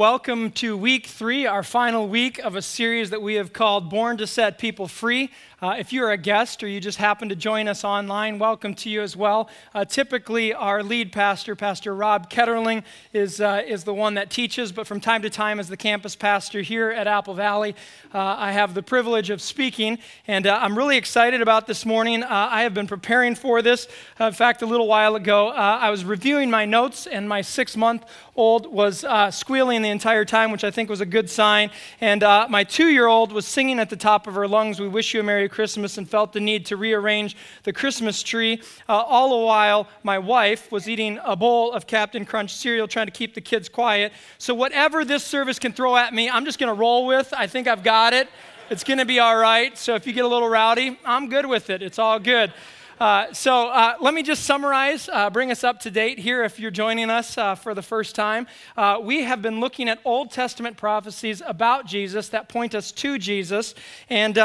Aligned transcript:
welcome 0.00 0.50
to 0.50 0.78
week 0.78 1.06
three, 1.06 1.44
our 1.44 1.62
final 1.62 2.08
week 2.08 2.38
of 2.38 2.56
a 2.56 2.62
series 2.62 3.10
that 3.10 3.20
we 3.20 3.34
have 3.34 3.52
called 3.52 3.90
Born 3.90 4.16
to 4.16 4.26
Set 4.26 4.56
People 4.56 4.88
Free. 4.88 5.30
Uh, 5.62 5.74
if 5.78 5.92
you're 5.92 6.10
a 6.10 6.16
guest 6.16 6.62
or 6.62 6.68
you 6.68 6.80
just 6.80 6.96
happen 6.96 7.28
to 7.28 7.36
join 7.36 7.68
us 7.68 7.84
online, 7.84 8.38
welcome 8.38 8.72
to 8.74 8.88
you 8.88 9.02
as 9.02 9.14
well. 9.14 9.50
Uh, 9.74 9.84
typically, 9.84 10.54
our 10.54 10.82
lead 10.82 11.12
pastor, 11.12 11.54
Pastor 11.54 11.94
Rob 11.94 12.30
Ketterling, 12.30 12.82
is, 13.12 13.42
uh, 13.42 13.60
is 13.66 13.84
the 13.84 13.92
one 13.92 14.14
that 14.14 14.30
teaches, 14.30 14.72
but 14.72 14.86
from 14.86 15.00
time 15.00 15.20
to 15.20 15.28
time, 15.28 15.60
as 15.60 15.68
the 15.68 15.76
campus 15.76 16.16
pastor 16.16 16.62
here 16.62 16.90
at 16.90 17.06
Apple 17.06 17.34
Valley, 17.34 17.76
uh, 18.14 18.36
I 18.38 18.52
have 18.52 18.72
the 18.72 18.82
privilege 18.82 19.28
of 19.28 19.42
speaking, 19.42 19.98
and 20.26 20.46
uh, 20.46 20.58
I'm 20.62 20.78
really 20.78 20.96
excited 20.96 21.42
about 21.42 21.66
this 21.66 21.84
morning. 21.84 22.22
Uh, 22.22 22.48
I 22.50 22.62
have 22.62 22.72
been 22.72 22.86
preparing 22.86 23.34
for 23.34 23.60
this. 23.60 23.86
in 24.18 24.32
fact, 24.32 24.62
a 24.62 24.66
little 24.66 24.88
while 24.88 25.14
ago, 25.14 25.48
I 25.48 25.90
was 25.90 26.06
reviewing 26.06 26.48
my 26.48 26.64
notes, 26.64 27.06
and 27.06 27.28
my 27.28 27.42
six 27.42 27.76
month 27.76 28.06
old 28.34 28.66
was 28.66 29.04
squealing 29.34 29.82
the 29.82 29.89
entire 29.90 30.24
time, 30.24 30.50
which 30.50 30.64
I 30.64 30.70
think 30.70 30.88
was 30.88 31.00
a 31.00 31.06
good 31.06 31.28
sign. 31.28 31.70
And 32.00 32.22
my 32.50 32.64
two 32.64 32.88
year 32.88 33.06
old 33.06 33.32
was 33.32 33.46
singing 33.46 33.78
at 33.78 33.90
the 33.90 33.96
top 33.96 34.26
of 34.26 34.34
her 34.34 34.48
lungs, 34.48 34.80
We 34.80 34.88
wish 34.88 35.14
you 35.14 35.20
a 35.20 35.22
Merry 35.22 35.48
Christmas 35.48 35.98
and 35.98 36.08
felt 36.08 36.32
the 36.32 36.40
need 36.40 36.66
to 36.66 36.76
rearrange 36.76 37.36
the 37.64 37.72
Christmas 37.72 38.22
tree. 38.22 38.62
Uh, 38.88 38.92
all 38.92 39.30
the 39.30 39.46
while, 39.46 39.88
my 40.02 40.18
wife 40.18 40.70
was 40.72 40.88
eating 40.88 41.18
a 41.24 41.36
bowl 41.36 41.72
of 41.72 41.86
Captain 41.86 42.24
Crunch 42.24 42.54
cereal, 42.54 42.88
trying 42.88 43.06
to 43.06 43.12
keep 43.12 43.34
the 43.34 43.40
kids 43.40 43.68
quiet. 43.68 44.12
So, 44.38 44.54
whatever 44.54 45.04
this 45.04 45.24
service 45.24 45.58
can 45.58 45.72
throw 45.72 45.96
at 45.96 46.14
me, 46.14 46.30
I'm 46.30 46.44
just 46.44 46.58
going 46.58 46.74
to 46.74 46.78
roll 46.78 47.06
with. 47.06 47.32
I 47.36 47.46
think 47.46 47.68
I've 47.68 47.82
got 47.82 48.12
it. 48.12 48.28
It's 48.70 48.84
going 48.84 48.98
to 48.98 49.04
be 49.04 49.18
all 49.18 49.36
right. 49.36 49.76
So, 49.76 49.94
if 49.94 50.06
you 50.06 50.12
get 50.12 50.24
a 50.24 50.28
little 50.28 50.48
rowdy, 50.48 50.98
I'm 51.04 51.28
good 51.28 51.46
with 51.46 51.70
it. 51.70 51.82
It's 51.82 51.98
all 51.98 52.18
good. 52.18 52.52
Uh, 53.00 53.32
so 53.32 53.68
uh, 53.68 53.94
let 54.02 54.12
me 54.12 54.22
just 54.22 54.44
summarize, 54.44 55.08
uh, 55.10 55.30
bring 55.30 55.50
us 55.50 55.64
up 55.64 55.80
to 55.80 55.90
date 55.90 56.18
here 56.18 56.44
if 56.44 56.60
you're 56.60 56.70
joining 56.70 57.08
us 57.08 57.38
uh, 57.38 57.54
for 57.54 57.72
the 57.72 57.80
first 57.80 58.14
time. 58.14 58.46
Uh, 58.76 58.98
we 59.02 59.22
have 59.22 59.40
been 59.40 59.58
looking 59.58 59.88
at 59.88 59.98
Old 60.04 60.30
Testament 60.30 60.76
prophecies 60.76 61.40
about 61.46 61.86
Jesus 61.86 62.28
that 62.28 62.50
point 62.50 62.74
us 62.74 62.92
to 62.92 63.18
Jesus. 63.18 63.74
And 64.10 64.38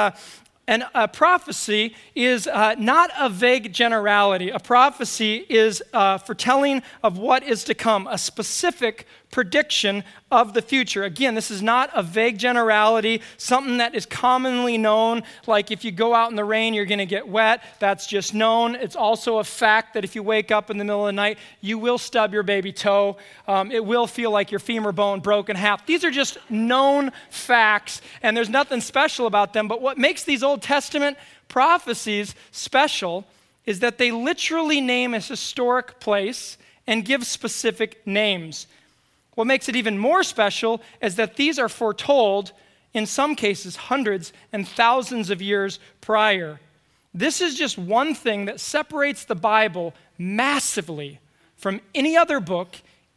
and 0.67 0.83
a 0.95 1.07
prophecy 1.07 1.95
is 2.15 2.47
uh, 2.47 2.75
not 2.79 3.11
a 3.19 3.29
vague 3.29 3.71
generality. 3.71 4.49
A 4.49 4.59
prophecy 4.59 5.45
is 5.47 5.83
uh, 5.93 6.17
foretelling 6.17 6.81
of 7.03 7.19
what 7.19 7.43
is 7.43 7.63
to 7.65 7.75
come, 7.75 8.07
a 8.09 8.17
specific 8.17 9.05
prediction 9.36 10.02
of 10.31 10.53
the 10.53 10.61
future. 10.61 11.03
Again, 11.03 11.36
this 11.36 11.52
is 11.52 11.61
not 11.61 11.89
a 11.94 12.02
vague 12.02 12.38
generality, 12.38 13.22
something 13.36 13.78
that 13.80 13.94
is 13.94 14.05
commonly 14.05 14.78
known, 14.78 15.23
like 15.45 15.72
if 15.72 15.83
you 15.83 15.91
go 15.91 16.16
out 16.16 16.30
in 16.30 16.38
the 16.38 16.45
rain, 16.45 16.73
you're 16.73 16.86
going 16.86 17.00
to 17.00 17.05
get 17.05 17.28
wet. 17.28 17.61
That's 17.80 18.08
just 18.08 18.33
known. 18.33 18.75
It's 18.75 18.95
also 18.95 19.39
a 19.39 19.44
fact 19.44 19.94
that 19.94 20.06
if 20.06 20.16
you 20.16 20.23
wake 20.23 20.52
up 20.52 20.72
in 20.72 20.78
the 20.78 20.86
middle 20.86 21.01
of 21.01 21.07
the 21.07 21.12
night, 21.12 21.38
you 21.59 21.78
will 21.78 21.97
stub 21.97 22.31
your 22.31 22.44
baby 22.44 22.72
toe. 22.72 23.18
Um, 23.45 23.74
it 23.74 23.84
will 23.84 24.07
feel 24.07 24.31
like 24.31 24.51
your 24.51 24.59
femur 24.59 24.94
bone 24.94 25.19
broke 25.19 25.50
in 25.50 25.57
half. 25.57 25.85
These 25.85 26.06
are 26.06 26.12
just 26.12 26.38
known 26.50 27.12
facts, 27.29 28.01
and 28.24 28.38
there's 28.38 28.47
nothing 28.47 28.79
special 28.79 29.28
about 29.28 29.51
them. 29.51 29.68
But 29.68 29.81
what 29.81 29.97
makes 29.97 30.24
these 30.24 30.44
Old 30.44 30.62
Testament 30.62 31.18
prophecies 31.50 32.35
special 32.51 33.25
is 33.66 33.81
that 33.81 33.97
they 33.97 34.12
literally 34.12 34.79
name 34.79 35.13
a 35.13 35.19
historic 35.19 36.00
place 36.00 36.57
and 36.88 37.03
give 37.03 37.25
specific 37.25 38.07
names. 38.07 38.68
What 39.35 39.47
makes 39.47 39.69
it 39.69 39.75
even 39.75 39.97
more 39.97 40.23
special 40.23 40.81
is 41.01 41.16
that 41.18 41.35
these 41.35 41.59
are 41.59 41.69
foretold, 41.69 42.53
in 42.94 43.06
some 43.06 43.35
cases, 43.35 43.75
hundreds 43.75 44.34
and 44.51 44.68
thousands 44.68 45.29
of 45.29 45.41
years 45.41 45.79
prior. 46.01 46.59
This 47.13 47.41
is 47.41 47.56
just 47.56 47.78
one 47.78 48.16
thing 48.16 48.45
that 48.45 48.59
separates 48.59 49.25
the 49.25 49.35
Bible 49.35 49.94
massively 50.18 51.19
from 51.57 51.81
any 51.94 52.18
other 52.18 52.40
book, 52.40 52.75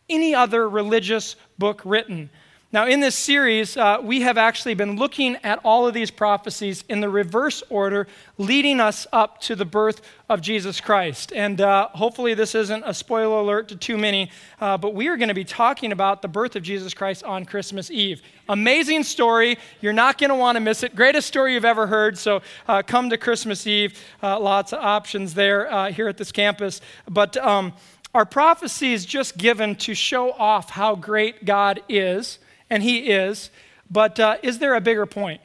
any 0.09 0.34
other 0.34 0.69
religious 0.69 1.37
book 1.59 1.83
written. 1.84 2.31
Now, 2.71 2.87
in 2.87 3.01
this 3.01 3.15
series, 3.15 3.79
uh, 3.79 3.97
we 4.03 4.21
have 4.21 4.37
actually 4.37 4.75
been 4.75 4.97
looking 4.97 5.37
at 5.37 5.59
all 5.65 5.87
of 5.87 5.95
these 5.95 6.11
prophecies 6.11 6.84
in 6.91 7.01
the 7.01 7.09
reverse 7.09 7.62
order, 7.71 8.06
leading 8.37 8.79
us 8.79 9.06
up 9.11 9.41
to 9.43 9.56
the 9.56 9.65
birth 9.65 10.03
of 10.29 10.43
Jesus 10.43 10.78
Christ. 10.78 11.33
And 11.33 11.62
uh, 11.62 11.89
hopefully, 11.95 12.34
this 12.34 12.55
isn't 12.55 12.84
a 12.84 12.93
spoiler 12.93 13.39
alert 13.39 13.69
to 13.69 13.77
too 13.77 13.97
many, 13.97 14.31
uh, 14.61 14.77
but 14.77 14.95
we 14.95 15.09
are 15.09 15.17
going 15.17 15.28
to 15.28 15.34
be 15.34 15.45
talking 15.45 15.93
about 15.93 16.21
the 16.21 16.28
birth 16.28 16.57
of 16.57 16.62
Jesus 16.62 16.93
Christ 16.93 17.25
on 17.25 17.47
Christmas 17.47 17.91
Eve. 17.91 18.21
Amazing 18.51 19.05
story. 19.05 19.57
You're 19.81 19.95
not 19.95 20.19
going 20.19 20.28
to 20.28 20.37
want 20.37 20.57
to 20.57 20.61
miss 20.61 20.83
it. 20.83 20.95
Greatest 20.95 21.27
story 21.27 21.55
you've 21.55 21.65
ever 21.65 21.87
heard. 21.87 22.19
So, 22.19 22.43
uh, 22.69 22.83
come 22.83 23.09
to 23.09 23.17
Christmas 23.17 23.67
Eve. 23.67 23.99
Uh, 24.23 24.39
lots 24.39 24.75
of 24.75 24.81
options 24.81 25.33
there 25.33 25.73
uh, 25.73 25.91
here 25.91 26.07
at 26.07 26.19
this 26.19 26.33
campus. 26.33 26.83
But 27.09 27.34
um, 27.39 27.73
our 28.15 28.27
prophecy 28.27 28.93
is 28.93 29.07
just 29.07 29.39
given 29.39 29.75
to 29.77 29.95
show 29.95 30.33
off 30.33 30.69
how 30.69 30.97
great 30.97 31.47
God 31.47 31.81
is 31.89 32.39
and 32.71 32.83
he 32.83 33.11
is. 33.11 33.51
But 33.91 34.21
uh, 34.21 34.37
is 34.43 34.59
there 34.59 34.75
a 34.75 34.81
bigger 34.81 35.06
point? 35.06 35.41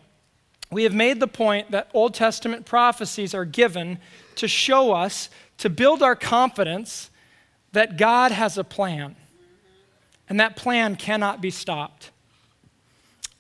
We 0.71 0.83
have 0.83 0.93
made 0.93 1.19
the 1.19 1.27
point 1.27 1.71
that 1.71 1.89
Old 1.93 2.13
Testament 2.13 2.65
prophecies 2.65 3.33
are 3.33 3.45
given 3.45 3.99
to 4.35 4.47
show 4.47 4.91
us, 4.91 5.29
to 5.59 5.69
build 5.69 6.01
our 6.01 6.15
confidence 6.15 7.11
that 7.73 7.97
God 7.97 8.31
has 8.31 8.57
a 8.57 8.63
plan, 8.63 9.15
and 10.27 10.39
that 10.39 10.55
plan 10.55 10.95
cannot 10.95 11.41
be 11.41 11.51
stopped. 11.51 12.09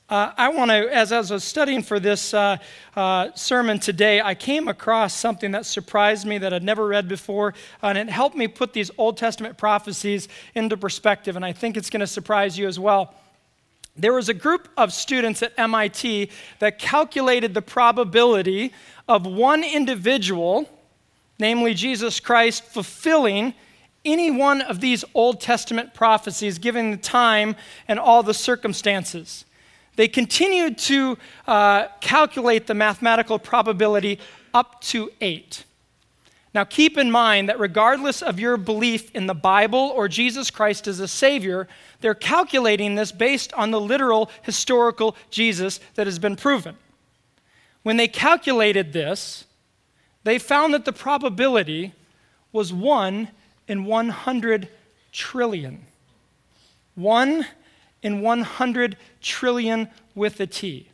Uh, 0.09 0.31
I 0.37 0.49
want 0.49 0.69
to, 0.69 0.93
as, 0.93 1.11
as, 1.11 1.31
I 1.31 1.35
was 1.35 1.43
studying 1.43 1.81
for 1.81 1.99
this 1.99 2.35
uh, 2.35 2.57
uh, 2.95 3.29
sermon 3.33 3.79
today, 3.79 4.21
I 4.21 4.35
came 4.35 4.67
across 4.67 5.15
something 5.15 5.51
that 5.51 5.65
surprised 5.65 6.27
me 6.27 6.37
that 6.37 6.53
I'd 6.53 6.61
never 6.61 6.85
read 6.85 7.07
before, 7.07 7.55
and 7.81 7.97
it 7.97 8.09
helped 8.09 8.35
me 8.35 8.47
put 8.47 8.73
these 8.73 8.91
Old 8.97 9.17
Testament 9.17 9.57
prophecies 9.57 10.27
into 10.53 10.77
perspective, 10.77 11.35
and 11.35 11.43
I 11.43 11.53
think 11.53 11.77
it's 11.77 11.89
going 11.89 12.01
to 12.01 12.07
surprise 12.07 12.59
you 12.59 12.67
as 12.67 12.79
well. 12.79 13.15
There 13.95 14.13
was 14.13 14.27
a 14.27 14.33
group 14.33 14.69
of 14.75 14.91
students 14.91 15.43
at 15.43 15.53
MIT 15.57 16.29
that 16.59 16.79
calculated 16.79 17.53
the 17.53 17.61
probability 17.61 18.73
of 19.07 19.25
one 19.25 19.63
individual, 19.63 20.67
namely 21.37 21.73
Jesus 21.73 22.19
Christ, 22.19 22.63
fulfilling 22.63 23.53
any 24.03 24.31
one 24.31 24.61
of 24.61 24.81
these 24.81 25.05
Old 25.13 25.39
Testament 25.39 25.93
prophecies 25.93 26.57
given 26.57 26.91
the 26.91 26.97
time 26.97 27.55
and 27.87 27.99
all 27.99 28.23
the 28.23 28.33
circumstances. 28.33 29.45
They 29.95 30.07
continued 30.07 30.77
to 30.79 31.17
uh, 31.47 31.87
calculate 32.01 32.65
the 32.65 32.73
mathematical 32.73 33.37
probability 33.37 34.19
up 34.53 34.81
to 34.81 35.11
eight. 35.21 35.65
Now, 36.53 36.63
keep 36.63 36.97
in 36.99 37.09
mind 37.09 37.49
that 37.49 37.59
regardless 37.59 38.21
of 38.21 38.39
your 38.39 38.57
belief 38.57 39.13
in 39.15 39.25
the 39.25 39.33
Bible 39.33 39.91
or 39.95 40.07
Jesus 40.07 40.51
Christ 40.51 40.87
as 40.87 40.99
a 40.99 41.07
Savior, 41.07 41.67
they're 42.01 42.13
calculating 42.13 42.93
this 42.93 43.11
based 43.11 43.51
on 43.53 43.71
the 43.71 43.81
literal 43.81 44.29
historical 44.43 45.15
Jesus 45.31 45.79
that 45.95 46.05
has 46.05 46.19
been 46.19 46.35
proven. 46.35 46.77
When 47.81 47.97
they 47.97 48.07
calculated 48.07 48.93
this, 48.93 49.45
they 50.23 50.37
found 50.37 50.73
that 50.75 50.85
the 50.85 50.93
probability 50.93 51.93
was 52.51 52.71
1 52.71 53.29
in 53.67 53.85
100 53.85 54.69
trillion. 55.11 55.85
1 56.95 57.45
in 58.03 58.21
100 58.21 58.97
trillion 59.21 59.89
with 60.13 60.39
a 60.39 60.45
T. 60.45 60.89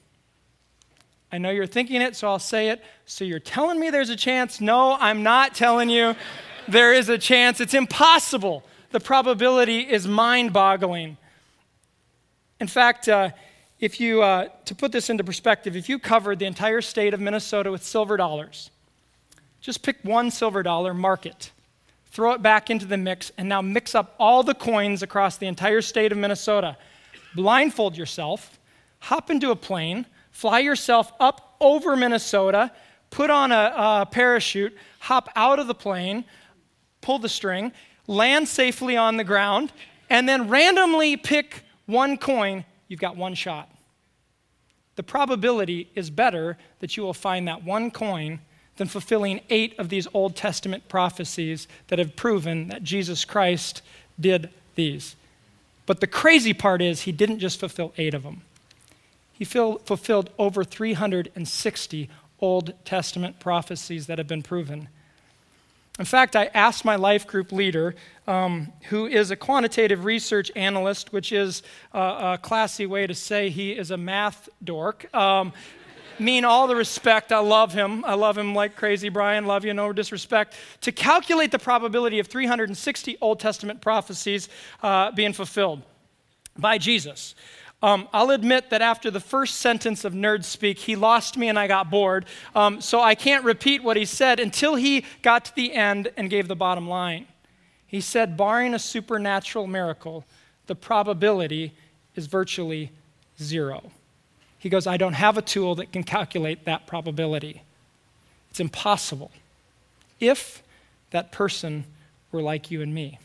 I 1.31 1.38
know 1.38 1.52
you're 1.52 1.68
thinking 1.68 2.02
it, 2.02 2.16
so 2.16 2.28
I'll 2.28 2.40
say 2.40 2.70
it. 2.70 2.84
So 3.06 3.24
you're 3.24 3.40
telling 3.40 3.80
me 3.80 3.90
there's 3.90 4.10
a 4.10 4.16
chance? 4.16 4.60
No, 4.60 4.98
I'm 5.00 5.22
not 5.22 5.54
telling 5.54 5.90
you 5.90 6.16
there 6.68 6.94
is 6.94 7.10
a 7.10 7.18
chance. 7.18 7.60
It's 7.60 7.74
impossible. 7.74 8.64
The 8.92 9.00
probability 9.00 9.81
is 9.81 10.08
mind 10.08 10.54
boggling. 10.54 11.18
In 12.60 12.68
fact, 12.68 13.08
uh, 13.08 13.30
if 13.80 14.00
you, 14.00 14.22
uh, 14.22 14.50
to 14.66 14.76
put 14.76 14.92
this 14.92 15.10
into 15.10 15.24
perspective, 15.24 15.76
if 15.76 15.88
you 15.88 16.00
covered 16.00 16.40
the 16.40 16.46
entire 16.46 16.81
state 16.81 17.14
of 17.14 17.20
Minnesota 17.20 17.72
with 17.72 17.84
silver 17.84 18.18
dollars, 18.18 18.72
just 19.62 19.84
pick 19.84 19.98
one 20.04 20.32
silver 20.32 20.64
dollar, 20.64 20.94
mark 20.94 21.25
it, 21.25 21.52
throw 22.12 22.34
it 22.34 22.42
back 22.42 22.70
into 22.70 22.86
the 22.86 22.98
mix, 22.98 23.32
and 23.38 23.48
now 23.48 23.62
mix 23.62 23.94
up 23.96 24.16
all 24.20 24.44
the 24.44 24.54
coins 24.54 25.04
across 25.04 25.38
the 25.38 25.48
entire 25.48 25.82
state 25.82 26.12
of 26.12 26.18
Minnesota. 26.18 26.75
Blindfold 27.36 27.96
yourself, 27.96 28.60
hop 29.00 29.30
into 29.30 29.52
a 29.52 29.56
plane, 29.56 30.06
fly 30.39 30.59
yourself 30.59 31.12
up 31.19 31.57
over 31.59 31.97
Minnesota, 31.97 32.71
put 33.09 33.30
on 33.30 33.51
a, 33.51 33.74
a 33.75 34.07
parachute, 34.09 34.74
hop 35.00 35.27
out 35.36 35.59
of 35.59 35.68
the 35.68 35.75
plane, 35.75 36.24
pull 37.01 37.19
the 37.19 37.27
string, 37.27 37.74
land 38.07 38.47
safely 38.47 38.95
on 38.95 39.18
the 39.18 39.24
ground, 39.25 39.74
and 40.09 40.30
then 40.30 40.47
randomly 40.47 41.18
pick 41.18 41.63
one 41.88 42.18
coin, 42.18 42.63
you've 42.88 43.01
got 43.01 43.18
one 43.18 43.33
shot. 43.33 43.69
The 44.95 45.03
probability 45.03 45.89
is 45.94 46.09
better 46.09 46.57
that 46.80 46.95
you 46.95 47.03
will 47.03 47.13
find 47.13 47.45
that 47.50 47.65
one 47.65 47.91
coin 47.91 48.39
than 48.77 48.88
fulfilling 48.88 49.41
eight 49.50 49.77
of 49.77 49.89
these 49.89 50.07
Old 50.13 50.38
Testament 50.38 50.88
prophecies 50.88 51.68
that 51.88 52.00
have 52.00 52.15
proven 52.15 52.69
that 52.69 52.81
Jesus 52.81 53.25
Christ 53.25 53.81
did 54.18 54.50
these. 54.75 55.18
But 55.86 56.00
the 56.00 56.07
crazy 56.07 56.53
part 56.53 56.81
is, 56.81 57.01
he 57.01 57.12
didn't 57.12 57.39
just 57.39 57.59
fulfill 57.59 57.94
eight 57.97 58.13
of 58.13 58.24
them. 58.24 58.44
He 59.39 59.45
fulfilled 59.45 60.31
over 60.38 60.65
360 60.65 62.09
Old 62.41 62.74
Testament 62.83 63.39
prophecies 63.39 64.07
that 64.07 64.18
have 64.18 64.27
been 64.27 64.44
proven. 64.44 64.89
In 65.97 66.03
fact, 66.03 66.36
I 66.36 66.50
asked 66.53 66.83
my 66.83 66.97
life 66.97 67.25
group 67.25 67.53
leader, 67.53 67.95
um, 68.27 68.74
who 68.89 69.06
is 69.06 69.31
a 69.31 69.38
quantitative 69.38 70.03
research 70.03 70.51
analyst, 70.57 71.13
which 71.13 71.31
is 71.31 71.63
a, 71.94 72.00
a, 72.00 72.39
classy 72.41 72.86
way 72.86 73.07
to 73.07 73.13
say 73.13 73.50
he 73.50 73.71
is 73.71 73.91
a 73.91 73.97
math 73.97 74.50
dork. 74.62 75.13
Um, 75.15 75.53
mean 76.19 76.44
all 76.44 76.68
the 76.68 76.75
respect. 76.75 77.31
I 77.31 77.39
love 77.39 77.74
him. 77.74 78.03
I 78.03 78.15
love 78.15 78.38
him 78.38 78.53
like 78.53 78.75
crazy, 78.75 79.07
Brian. 79.07 79.45
Love 79.45 79.63
you, 79.63 79.74
no 79.74 79.94
disrespect. 79.94 80.56
To 80.81 80.91
calculate 80.91 81.51
the 81.51 81.59
probability 81.59 82.19
of 82.19 82.27
360 82.27 83.18
Old 83.21 83.39
Testament 83.39 83.80
prophecies 83.80 84.50
uh, 84.83 85.12
being 85.12 85.31
fulfilled 85.31 85.81
by 86.57 86.77
Jesus. 86.77 87.36
Um, 87.81 88.10
I'll 88.12 88.31
admit 88.31 88.72
that 88.72 88.81
after 88.81 89.10
the 89.10 89.22
first 89.22 89.56
sentence 89.58 90.04
of 90.04 90.14
Nerd 90.14 90.44
Speak, 90.44 90.80
he 90.80 90.96
lost 90.98 91.38
me 91.38 91.48
and 91.48 91.58
I 91.58 91.68
got 91.68 91.90
bored. 91.90 92.26
Um, 92.54 92.81
so 92.81 93.00
I 93.00 93.16
can't 93.16 93.46
repeat 93.46 93.84
what 93.84 93.96
he 93.96 94.04
said 94.04 94.40
until 94.40 94.76
he 94.76 95.06
got 95.22 95.46
to 95.46 95.56
the 95.56 95.74
end 95.74 96.12
and 96.18 96.30
gave 96.30 96.50
the 96.50 96.56
bottom 96.58 96.90
line. 96.90 97.26
He 97.88 98.02
said, 98.02 98.36
barring 98.36 98.74
a 98.74 98.80
supernatural 98.80 99.66
miracle, 99.66 100.26
the 100.68 100.76
probability 100.76 101.74
is 102.16 102.28
virtually 102.28 102.92
zero. 103.42 103.92
He 104.60 104.68
goes, 104.68 104.86
I 104.86 104.98
don't 104.98 105.14
have 105.14 105.38
a 105.38 105.42
tool 105.42 105.75
that 105.75 105.94
can 105.94 106.04
calculate 106.04 106.66
that 106.66 106.86
probability. 106.86 107.64
It's 108.52 108.60
impossible 108.60 109.32
if 110.20 110.62
that 111.12 111.32
person 111.32 111.86
were 112.32 112.42
like 112.42 112.70
you 112.70 112.82
and 112.82 112.94
me. 112.94 113.20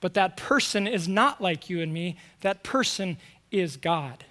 But 0.00 0.14
that 0.14 0.36
person 0.36 0.86
is 0.86 1.08
not 1.08 1.42
like 1.42 1.68
you 1.68 1.82
and 1.82 1.92
me. 1.92 2.16
That 2.40 2.62
person 2.62 3.18
is 3.50 3.76
God. 3.76 4.24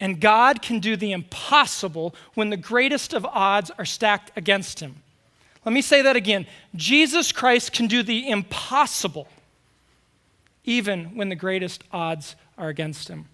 And 0.00 0.20
God 0.20 0.62
can 0.62 0.80
do 0.80 0.96
the 0.96 1.12
impossible 1.12 2.14
when 2.34 2.50
the 2.50 2.56
greatest 2.56 3.12
of 3.12 3.24
odds 3.26 3.70
are 3.78 3.84
stacked 3.84 4.32
against 4.36 4.80
him. 4.80 4.96
Let 5.64 5.72
me 5.72 5.82
say 5.82 6.02
that 6.02 6.16
again. 6.16 6.46
Jesus 6.74 7.30
Christ 7.30 7.72
can 7.72 7.86
do 7.86 8.02
the 8.02 8.28
impossible 8.28 9.28
even 10.64 11.16
when 11.16 11.28
the 11.28 11.36
greatest 11.36 11.84
odds 11.92 12.34
are 12.58 12.68
against 12.68 13.08
him. 13.08 13.26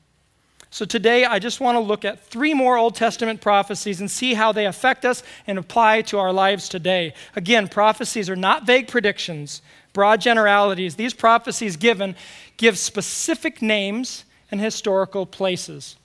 So 0.71 0.85
today, 0.85 1.25
I 1.25 1.39
just 1.39 1.61
want 1.61 1.77
to 1.77 1.81
look 1.81 2.05
at 2.05 2.23
three 2.27 2.53
more 2.53 2.77
Old 2.77 2.95
Testament 2.95 3.41
prophecies 3.41 4.01
and 4.01 4.11
see 4.11 4.35
how 4.35 4.53
they 4.53 4.67
affect 4.67 5.07
us 5.07 5.23
and 5.47 5.59
apply 5.59 6.03
to 6.03 6.19
our 6.19 6.33
lives 6.33 6.69
today. 6.69 7.15
Again, 7.35 7.69
prophecies 7.69 8.29
are 8.29 8.37
not 8.37 8.67
vague 8.67 8.89
predictions, 8.89 9.63
broad 9.95 10.21
generalities. 10.21 10.97
These 10.97 11.15
prophecies 11.15 11.77
given 11.77 12.15
give 12.59 12.79
specific 12.79 13.63
names 13.63 14.25
and 14.51 14.61
historical 14.61 15.27
places. 15.27 15.97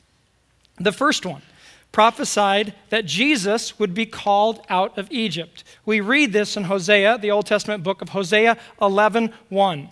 The 0.79 0.91
first 0.91 1.25
one 1.25 1.41
prophesied 1.91 2.73
that 2.89 3.05
Jesus 3.05 3.77
would 3.77 3.93
be 3.93 4.05
called 4.05 4.65
out 4.67 4.97
of 4.97 5.07
Egypt. 5.11 5.63
We 5.85 6.01
read 6.01 6.33
this 6.33 6.57
in 6.57 6.63
Hosea, 6.63 7.19
the 7.19 7.31
Old 7.31 7.45
Testament 7.45 7.83
book 7.83 8.01
of 8.01 8.09
Hosea 8.09 8.57
11:1. 8.81 9.31
1. 9.49 9.89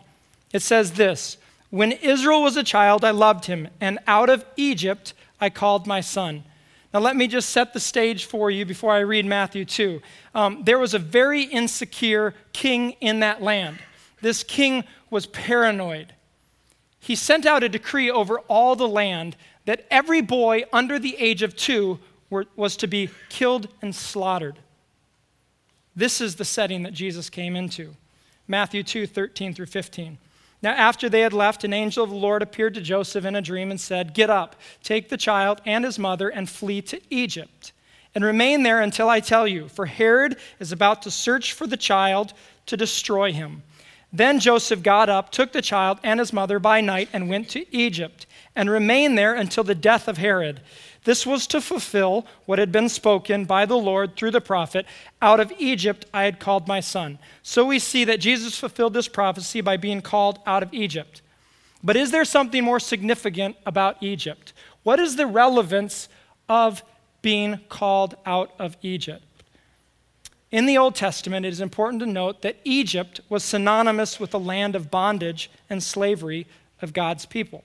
It 0.51 0.63
says 0.63 0.93
this, 0.93 1.37
"When 1.69 1.91
Israel 1.91 2.41
was 2.41 2.57
a 2.57 2.63
child, 2.63 3.05
I 3.05 3.11
loved 3.11 3.45
him, 3.45 3.69
and 3.79 3.99
out 4.07 4.29
of 4.29 4.43
Egypt 4.57 5.13
I 5.39 5.49
called 5.49 5.85
my 5.85 6.01
son." 6.01 6.43
Now, 6.93 6.99
let 6.99 7.15
me 7.15 7.27
just 7.27 7.51
set 7.51 7.73
the 7.73 7.79
stage 7.79 8.25
for 8.25 8.51
you 8.51 8.65
before 8.65 8.91
I 8.91 8.99
read 8.99 9.25
Matthew 9.25 9.63
2. 9.63 10.01
Um, 10.35 10.63
there 10.65 10.79
was 10.79 10.93
a 10.93 10.99
very 10.99 11.43
insecure 11.43 12.33
king 12.51 12.97
in 12.99 13.21
that 13.21 13.41
land. 13.41 13.79
This 14.21 14.43
king 14.43 14.83
was 15.09 15.25
paranoid 15.27 16.13
he 17.01 17.15
sent 17.15 17.47
out 17.47 17.63
a 17.63 17.69
decree 17.69 18.11
over 18.11 18.39
all 18.41 18.75
the 18.75 18.87
land 18.87 19.35
that 19.65 19.85
every 19.89 20.21
boy 20.21 20.63
under 20.71 20.99
the 20.99 21.17
age 21.17 21.41
of 21.41 21.55
two 21.55 21.99
were, 22.29 22.45
was 22.55 22.77
to 22.77 22.87
be 22.87 23.09
killed 23.27 23.67
and 23.81 23.93
slaughtered. 23.93 24.59
This 25.95 26.21
is 26.21 26.35
the 26.35 26.45
setting 26.45 26.83
that 26.83 26.93
Jesus 26.93 27.29
came 27.29 27.55
into. 27.55 27.95
Matthew 28.47 28.83
2 28.83 29.07
13 29.07 29.53
through 29.53 29.65
15. 29.65 30.19
Now, 30.61 30.73
after 30.73 31.09
they 31.09 31.21
had 31.21 31.33
left, 31.33 31.63
an 31.63 31.73
angel 31.73 32.03
of 32.03 32.11
the 32.11 32.15
Lord 32.15 32.43
appeared 32.43 32.75
to 32.75 32.81
Joseph 32.81 33.25
in 33.25 33.35
a 33.35 33.41
dream 33.41 33.71
and 33.71 33.81
said, 33.81 34.13
Get 34.13 34.29
up, 34.29 34.55
take 34.83 35.09
the 35.09 35.17
child 35.17 35.59
and 35.65 35.83
his 35.83 35.97
mother, 35.97 36.29
and 36.29 36.47
flee 36.47 36.83
to 36.83 37.01
Egypt, 37.09 37.73
and 38.13 38.23
remain 38.23 38.61
there 38.61 38.79
until 38.79 39.09
I 39.09 39.21
tell 39.21 39.47
you, 39.47 39.69
for 39.69 39.87
Herod 39.87 40.37
is 40.59 40.71
about 40.71 41.01
to 41.01 41.11
search 41.11 41.53
for 41.53 41.65
the 41.65 41.77
child 41.77 42.33
to 42.67 42.77
destroy 42.77 43.33
him. 43.33 43.63
Then 44.13 44.39
Joseph 44.39 44.83
got 44.83 45.09
up, 45.09 45.31
took 45.31 45.53
the 45.53 45.61
child 45.61 45.99
and 46.03 46.19
his 46.19 46.33
mother 46.33 46.59
by 46.59 46.81
night, 46.81 47.09
and 47.13 47.29
went 47.29 47.49
to 47.49 47.75
Egypt, 47.75 48.25
and 48.55 48.69
remained 48.69 49.17
there 49.17 49.33
until 49.33 49.63
the 49.63 49.75
death 49.75 50.07
of 50.07 50.17
Herod. 50.17 50.61
This 51.03 51.25
was 51.25 51.47
to 51.47 51.61
fulfill 51.61 52.27
what 52.45 52.59
had 52.59 52.71
been 52.71 52.89
spoken 52.89 53.45
by 53.45 53.65
the 53.65 53.77
Lord 53.77 54.15
through 54.15 54.31
the 54.31 54.41
prophet 54.41 54.85
Out 55.21 55.39
of 55.39 55.51
Egypt 55.57 56.05
I 56.13 56.23
had 56.23 56.39
called 56.39 56.67
my 56.67 56.79
son. 56.79 57.17
So 57.41 57.65
we 57.65 57.79
see 57.79 58.03
that 58.05 58.19
Jesus 58.19 58.59
fulfilled 58.59 58.93
this 58.93 59.07
prophecy 59.07 59.61
by 59.61 59.77
being 59.77 60.01
called 60.01 60.39
out 60.45 60.61
of 60.61 60.73
Egypt. 60.73 61.21
But 61.83 61.95
is 61.95 62.11
there 62.11 62.25
something 62.25 62.63
more 62.63 62.79
significant 62.79 63.55
about 63.65 64.01
Egypt? 64.01 64.53
What 64.83 64.99
is 64.99 65.15
the 65.15 65.25
relevance 65.25 66.07
of 66.47 66.83
being 67.21 67.59
called 67.69 68.15
out 68.25 68.51
of 68.59 68.77
Egypt? 68.81 69.23
In 70.51 70.65
the 70.65 70.77
Old 70.77 70.95
Testament, 70.95 71.45
it 71.45 71.49
is 71.49 71.61
important 71.61 72.01
to 72.01 72.05
note 72.05 72.41
that 72.41 72.57
Egypt 72.65 73.21
was 73.29 73.43
synonymous 73.43 74.19
with 74.19 74.31
the 74.31 74.39
land 74.39 74.75
of 74.75 74.91
bondage 74.91 75.49
and 75.69 75.81
slavery 75.81 76.45
of 76.81 76.91
God's 76.91 77.25
people. 77.25 77.63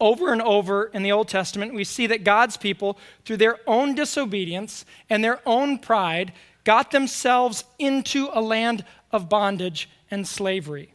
Over 0.00 0.32
and 0.32 0.40
over 0.40 0.84
in 0.94 1.02
the 1.02 1.10
Old 1.10 1.26
Testament, 1.26 1.74
we 1.74 1.82
see 1.82 2.06
that 2.06 2.22
God's 2.22 2.56
people, 2.56 2.96
through 3.24 3.38
their 3.38 3.58
own 3.66 3.96
disobedience 3.96 4.84
and 5.10 5.24
their 5.24 5.40
own 5.44 5.78
pride, 5.78 6.32
got 6.62 6.92
themselves 6.92 7.64
into 7.80 8.28
a 8.32 8.40
land 8.40 8.84
of 9.10 9.28
bondage 9.28 9.88
and 10.12 10.28
slavery. 10.28 10.94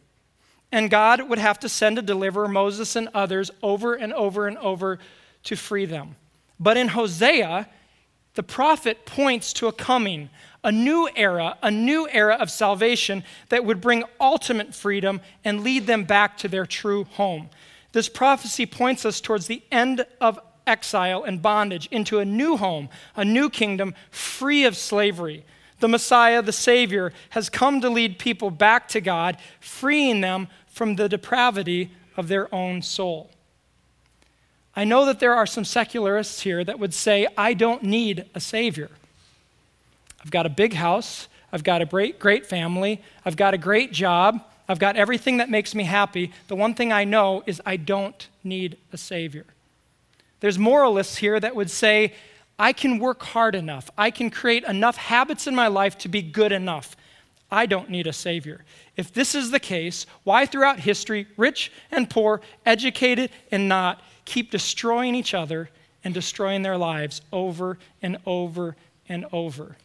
And 0.72 0.90
God 0.90 1.28
would 1.28 1.38
have 1.38 1.60
to 1.60 1.68
send 1.68 1.98
a 1.98 2.02
deliverer, 2.02 2.48
Moses 2.48 2.96
and 2.96 3.08
others, 3.12 3.50
over 3.62 3.94
and 3.94 4.14
over 4.14 4.48
and 4.48 4.56
over 4.58 4.98
to 5.44 5.56
free 5.56 5.84
them. 5.84 6.16
But 6.58 6.78
in 6.78 6.88
Hosea, 6.88 7.68
the 8.34 8.42
prophet 8.42 9.06
points 9.06 9.52
to 9.54 9.66
a 9.66 9.72
coming, 9.72 10.30
a 10.62 10.72
new 10.72 11.08
era, 11.14 11.56
a 11.62 11.70
new 11.70 12.08
era 12.10 12.34
of 12.34 12.50
salvation 12.50 13.22
that 13.48 13.64
would 13.64 13.80
bring 13.80 14.04
ultimate 14.20 14.74
freedom 14.74 15.20
and 15.44 15.62
lead 15.62 15.86
them 15.86 16.04
back 16.04 16.36
to 16.38 16.48
their 16.48 16.66
true 16.66 17.04
home. 17.04 17.48
This 17.92 18.08
prophecy 18.08 18.66
points 18.66 19.04
us 19.04 19.20
towards 19.20 19.46
the 19.46 19.62
end 19.70 20.04
of 20.20 20.38
exile 20.66 21.22
and 21.22 21.42
bondage 21.42 21.86
into 21.90 22.18
a 22.18 22.24
new 22.24 22.56
home, 22.56 22.88
a 23.14 23.24
new 23.24 23.50
kingdom 23.50 23.94
free 24.10 24.64
of 24.64 24.76
slavery. 24.76 25.44
The 25.80 25.88
Messiah, 25.88 26.42
the 26.42 26.52
Savior, 26.52 27.12
has 27.30 27.50
come 27.50 27.80
to 27.82 27.90
lead 27.90 28.18
people 28.18 28.50
back 28.50 28.88
to 28.88 29.00
God, 29.00 29.36
freeing 29.60 30.22
them 30.22 30.48
from 30.66 30.96
the 30.96 31.08
depravity 31.08 31.90
of 32.16 32.28
their 32.28 32.52
own 32.54 32.82
soul. 32.82 33.30
I 34.76 34.84
know 34.84 35.06
that 35.06 35.20
there 35.20 35.34
are 35.34 35.46
some 35.46 35.64
secularists 35.64 36.40
here 36.40 36.64
that 36.64 36.78
would 36.78 36.94
say, 36.94 37.28
I 37.38 37.54
don't 37.54 37.82
need 37.84 38.24
a 38.34 38.40
Savior. 38.40 38.90
I've 40.22 40.30
got 40.30 40.46
a 40.46 40.50
big 40.50 40.74
house. 40.74 41.28
I've 41.52 41.62
got 41.62 41.82
a 41.82 41.86
great, 41.86 42.18
great 42.18 42.46
family. 42.46 43.00
I've 43.24 43.36
got 43.36 43.54
a 43.54 43.58
great 43.58 43.92
job. 43.92 44.42
I've 44.68 44.78
got 44.78 44.96
everything 44.96 45.36
that 45.36 45.50
makes 45.50 45.74
me 45.74 45.84
happy. 45.84 46.32
The 46.48 46.56
one 46.56 46.74
thing 46.74 46.92
I 46.92 47.04
know 47.04 47.44
is 47.46 47.62
I 47.64 47.76
don't 47.76 48.28
need 48.42 48.76
a 48.92 48.96
Savior. 48.96 49.44
There's 50.40 50.58
moralists 50.58 51.16
here 51.16 51.38
that 51.38 51.54
would 51.54 51.70
say, 51.70 52.14
I 52.58 52.72
can 52.72 52.98
work 52.98 53.22
hard 53.22 53.54
enough. 53.54 53.90
I 53.96 54.10
can 54.10 54.30
create 54.30 54.64
enough 54.64 54.96
habits 54.96 55.46
in 55.46 55.54
my 55.54 55.68
life 55.68 55.98
to 55.98 56.08
be 56.08 56.22
good 56.22 56.52
enough. 56.52 56.96
I 57.50 57.66
don't 57.66 57.90
need 57.90 58.06
a 58.06 58.12
Savior. 58.12 58.64
If 58.96 59.12
this 59.12 59.34
is 59.34 59.50
the 59.50 59.60
case, 59.60 60.06
why 60.24 60.46
throughout 60.46 60.80
history, 60.80 61.26
rich 61.36 61.70
and 61.90 62.08
poor, 62.08 62.40
educated 62.66 63.30
and 63.50 63.68
not, 63.68 64.02
keep 64.24 64.50
destroying 64.50 65.14
each 65.14 65.34
other 65.34 65.70
and 66.02 66.12
destroying 66.12 66.62
their 66.62 66.78
lives 66.78 67.20
over 67.32 67.78
and 68.02 68.18
over 68.26 68.76
and 69.08 69.26
over? 69.32 69.76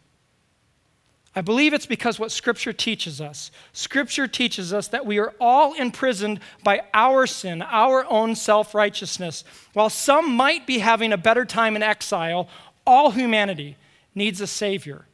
I 1.35 1.41
believe 1.41 1.73
it's 1.73 1.85
because 1.85 2.19
what 2.19 2.31
Scripture 2.31 2.73
teaches 2.73 3.21
us. 3.21 3.51
Scripture 3.71 4.27
teaches 4.27 4.73
us 4.73 4.87
that 4.87 5.05
we 5.05 5.19
are 5.19 5.33
all 5.39 5.73
imprisoned 5.73 6.39
by 6.63 6.81
our 6.93 7.27
sin, 7.27 7.61
our 7.61 8.03
own 8.09 8.35
self 8.35 8.73
righteousness. 8.73 9.43
While 9.73 9.89
some 9.89 10.33
might 10.35 10.65
be 10.65 10.79
having 10.79 11.13
a 11.13 11.17
better 11.17 11.45
time 11.45 11.75
in 11.75 11.83
exile, 11.83 12.49
all 12.85 13.11
humanity 13.11 13.77
needs 14.15 14.41
a 14.41 14.47
Savior, 14.47 15.05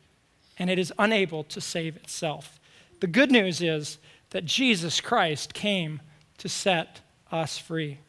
and 0.57 0.69
it 0.69 0.79
is 0.79 0.93
unable 0.97 1.43
to 1.45 1.61
save 1.61 1.95
itself. 1.97 2.59
The 2.99 3.07
good 3.07 3.31
news 3.31 3.61
is 3.61 3.97
that 4.29 4.45
Jesus 4.45 5.01
Christ 5.01 5.53
came 5.53 6.01
to 6.37 6.49
set 6.49 7.01
us 7.31 7.57
free. 7.57 7.99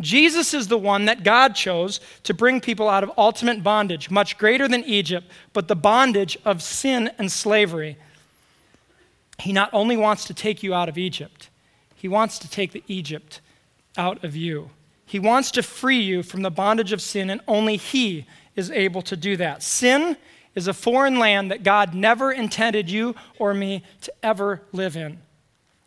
Jesus 0.00 0.54
is 0.54 0.68
the 0.68 0.78
one 0.78 1.04
that 1.04 1.22
God 1.22 1.54
chose 1.54 2.00
to 2.24 2.34
bring 2.34 2.60
people 2.60 2.88
out 2.88 3.04
of 3.04 3.12
ultimate 3.16 3.62
bondage, 3.62 4.10
much 4.10 4.38
greater 4.38 4.66
than 4.66 4.82
Egypt, 4.84 5.30
but 5.52 5.68
the 5.68 5.76
bondage 5.76 6.36
of 6.44 6.62
sin 6.62 7.10
and 7.16 7.30
slavery. 7.30 7.96
He 9.38 9.52
not 9.52 9.70
only 9.72 9.96
wants 9.96 10.24
to 10.24 10.34
take 10.34 10.62
you 10.62 10.74
out 10.74 10.88
of 10.88 10.98
Egypt, 10.98 11.48
he 11.94 12.08
wants 12.08 12.38
to 12.40 12.50
take 12.50 12.72
the 12.72 12.82
Egypt 12.88 13.40
out 13.96 14.24
of 14.24 14.34
you. 14.34 14.70
He 15.06 15.18
wants 15.18 15.50
to 15.52 15.62
free 15.62 16.00
you 16.00 16.22
from 16.22 16.42
the 16.42 16.50
bondage 16.50 16.92
of 16.92 17.00
sin, 17.00 17.30
and 17.30 17.40
only 17.46 17.76
he 17.76 18.26
is 18.56 18.70
able 18.70 19.02
to 19.02 19.16
do 19.16 19.36
that. 19.36 19.62
Sin 19.62 20.16
is 20.54 20.68
a 20.68 20.74
foreign 20.74 21.18
land 21.18 21.50
that 21.50 21.62
God 21.62 21.94
never 21.94 22.32
intended 22.32 22.90
you 22.90 23.14
or 23.38 23.54
me 23.54 23.82
to 24.02 24.12
ever 24.22 24.62
live 24.72 24.96
in. 24.96 25.18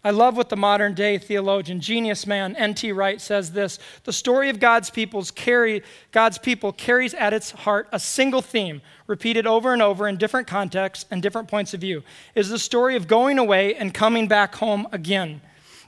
I 0.04 0.12
love 0.12 0.38
what 0.38 0.48
the 0.48 0.56
modern 0.56 0.94
day 0.94 1.18
theologian, 1.18 1.82
genius 1.82 2.26
man 2.26 2.56
N.T. 2.56 2.94
Wright 2.94 3.20
says 3.20 3.52
this 3.52 3.78
The 4.06 4.14
story 4.14 4.50
of 4.50 4.60
God's, 4.60 4.90
people's 4.90 5.32
carry, 5.32 5.84
God's 6.12 6.38
people 6.38 6.72
carries 6.72 7.14
at 7.14 7.34
its 7.34 7.52
heart 7.52 7.90
a 7.92 8.00
single 8.00 8.42
theme, 8.42 8.82
repeated 9.08 9.46
over 9.46 9.74
and 9.74 9.82
over 9.82 10.08
in 10.08 10.16
different 10.16 10.48
contexts 10.48 11.06
and 11.12 11.22
different 11.22 11.50
points 11.50 11.74
of 11.74 11.82
view. 11.82 12.04
Is 12.36 12.50
the 12.50 12.60
story 12.60 12.96
of 12.96 13.08
going 13.08 13.38
away 13.38 13.76
and 13.76 13.94
coming 13.94 14.30
back 14.30 14.56
home 14.56 14.88
again. 14.94 15.42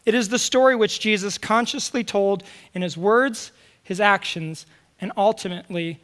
It 0.05 0.15
is 0.15 0.27
the 0.27 0.39
story 0.39 0.75
which 0.75 0.99
Jesus 0.99 1.37
consciously 1.37 2.03
told 2.03 2.43
in 2.73 2.81
his 2.81 2.97
words, 2.97 3.51
his 3.83 4.01
actions, 4.01 4.65
and 4.99 5.13
ultimately 5.15 6.01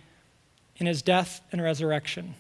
in 0.77 0.86
his 0.86 1.01
death 1.01 1.41
and 1.51 1.62
resurrection. 1.62 2.36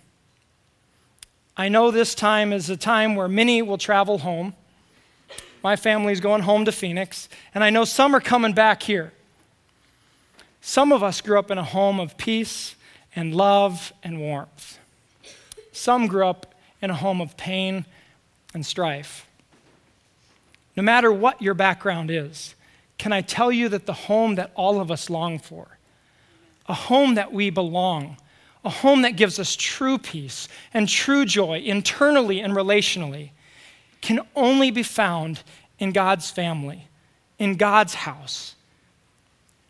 I 1.57 1.69
know 1.69 1.91
this 1.91 2.15
time 2.15 2.51
is 2.51 2.69
a 2.69 2.77
time 2.77 3.15
where 3.15 3.27
many 3.27 3.61
will 3.61 3.77
travel 3.77 4.19
home 4.19 4.53
my 5.65 5.75
family's 5.75 6.19
going 6.19 6.43
home 6.43 6.65
to 6.65 6.71
Phoenix, 6.71 7.27
and 7.55 7.63
I 7.63 7.71
know 7.71 7.85
some 7.85 8.15
are 8.15 8.21
coming 8.21 8.53
back 8.53 8.83
here. 8.83 9.13
Some 10.61 10.91
of 10.91 11.01
us 11.01 11.21
grew 11.21 11.39
up 11.39 11.49
in 11.49 11.57
a 11.57 11.63
home 11.63 11.99
of 11.99 12.17
peace 12.17 12.75
and 13.15 13.33
love 13.33 13.91
and 14.03 14.19
warmth. 14.19 14.77
Some 15.71 16.05
grew 16.05 16.27
up 16.27 16.53
in 16.83 16.91
a 16.91 16.93
home 16.93 17.19
of 17.19 17.35
pain 17.35 17.87
and 18.53 18.63
strife. 18.63 19.27
No 20.77 20.83
matter 20.83 21.11
what 21.11 21.41
your 21.41 21.55
background 21.55 22.11
is, 22.11 22.53
can 22.99 23.11
I 23.11 23.21
tell 23.21 23.51
you 23.51 23.67
that 23.69 23.87
the 23.87 23.93
home 23.93 24.35
that 24.35 24.51
all 24.53 24.79
of 24.79 24.91
us 24.91 25.09
long 25.09 25.39
for, 25.39 25.79
a 26.67 26.75
home 26.75 27.15
that 27.15 27.33
we 27.33 27.49
belong, 27.49 28.17
a 28.65 28.69
home 28.69 29.03
that 29.03 29.15
gives 29.15 29.39
us 29.39 29.55
true 29.55 29.97
peace 29.97 30.47
and 30.73 30.89
true 30.89 31.23
joy 31.23 31.59
internally 31.59 32.41
and 32.41 32.53
relationally, 32.53 33.29
can 34.01 34.19
only 34.35 34.71
be 34.71 34.83
found 34.83 35.41
in 35.79 35.91
God's 35.91 36.29
family, 36.31 36.87
in 37.37 37.55
God's 37.55 37.93
house. 37.93 38.55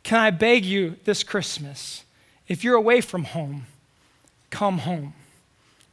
Can 0.03 0.19
I 0.19 0.29
beg 0.31 0.65
you 0.65 0.95
this 1.03 1.23
Christmas, 1.23 2.03
if 2.47 2.63
you're 2.63 2.75
away 2.75 3.01
from 3.01 3.25
home, 3.25 3.65
come 4.49 4.79
home. 4.79 5.13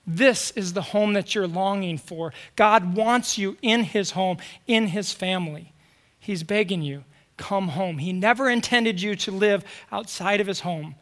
This 0.06 0.50
is 0.52 0.72
the 0.72 0.82
home 0.82 1.12
that 1.14 1.34
you're 1.34 1.46
longing 1.46 1.98
for. 1.98 2.32
God 2.56 2.94
wants 2.94 3.38
you 3.38 3.56
in 3.62 3.84
His 3.84 4.12
home, 4.12 4.38
in 4.66 4.88
His 4.88 5.12
family. 5.12 5.72
He's 6.20 6.42
begging 6.42 6.82
you, 6.82 7.04
come 7.36 7.68
home. 7.68 7.98
He 7.98 8.12
never 8.12 8.50
intended 8.50 9.00
you 9.00 9.16
to 9.16 9.30
live 9.30 9.64
outside 9.90 10.40
of 10.40 10.46
His 10.46 10.60
home. 10.60 10.94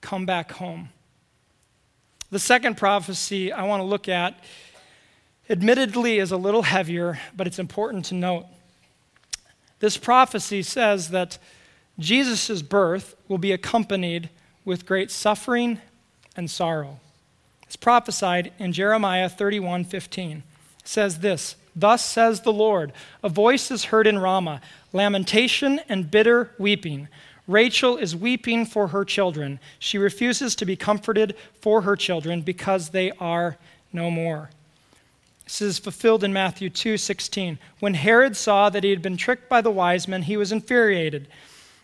Come 0.00 0.24
back 0.26 0.52
home. 0.52 0.90
The 2.32 2.38
second 2.38 2.78
prophecy 2.78 3.52
I 3.52 3.64
want 3.64 3.82
to 3.82 3.84
look 3.84 4.08
at 4.08 4.42
admittedly 5.50 6.18
is 6.18 6.32
a 6.32 6.38
little 6.38 6.62
heavier, 6.62 7.20
but 7.36 7.46
it's 7.46 7.58
important 7.58 8.06
to 8.06 8.14
note. 8.14 8.46
This 9.80 9.98
prophecy 9.98 10.62
says 10.62 11.10
that 11.10 11.36
Jesus' 11.98 12.62
birth 12.62 13.14
will 13.28 13.36
be 13.36 13.52
accompanied 13.52 14.30
with 14.64 14.86
great 14.86 15.10
suffering 15.10 15.82
and 16.34 16.50
sorrow. 16.50 17.00
It's 17.64 17.76
prophesied 17.76 18.50
in 18.58 18.72
Jeremiah 18.72 19.28
31 19.28 19.84
15. 19.84 20.38
It 20.38 20.88
says 20.88 21.18
this 21.18 21.56
Thus 21.76 22.02
says 22.02 22.40
the 22.40 22.52
Lord, 22.52 22.94
a 23.22 23.28
voice 23.28 23.70
is 23.70 23.84
heard 23.84 24.06
in 24.06 24.18
Ramah, 24.18 24.62
lamentation 24.94 25.80
and 25.86 26.10
bitter 26.10 26.52
weeping. 26.56 27.08
Rachel 27.48 27.96
is 27.96 28.14
weeping 28.14 28.64
for 28.66 28.88
her 28.88 29.04
children. 29.04 29.58
She 29.78 29.98
refuses 29.98 30.54
to 30.56 30.64
be 30.64 30.76
comforted 30.76 31.34
for 31.60 31.82
her 31.82 31.96
children 31.96 32.42
because 32.42 32.90
they 32.90 33.10
are 33.12 33.56
no 33.92 34.10
more. 34.10 34.50
This 35.44 35.60
is 35.60 35.78
fulfilled 35.78 36.22
in 36.22 36.32
Matthew 36.32 36.70
2:16. 36.70 37.58
When 37.80 37.94
Herod 37.94 38.36
saw 38.36 38.70
that 38.70 38.84
he 38.84 38.90
had 38.90 39.02
been 39.02 39.16
tricked 39.16 39.48
by 39.48 39.60
the 39.60 39.70
wise 39.70 40.06
men, 40.06 40.22
he 40.22 40.36
was 40.36 40.52
infuriated, 40.52 41.26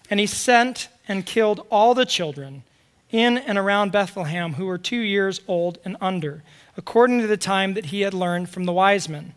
and 0.08 0.20
he 0.20 0.26
sent 0.26 0.88
and 1.08 1.26
killed 1.26 1.66
all 1.70 1.92
the 1.92 2.06
children 2.06 2.62
in 3.10 3.36
and 3.36 3.58
around 3.58 3.90
Bethlehem 3.90 4.54
who 4.54 4.66
were 4.66 4.78
2 4.78 4.96
years 4.96 5.40
old 5.48 5.78
and 5.84 5.96
under, 6.00 6.42
according 6.76 7.20
to 7.20 7.26
the 7.26 7.36
time 7.36 7.74
that 7.74 7.86
he 7.86 8.02
had 8.02 8.14
learned 8.14 8.48
from 8.48 8.64
the 8.64 8.72
wise 8.72 9.08
men. 9.08 9.34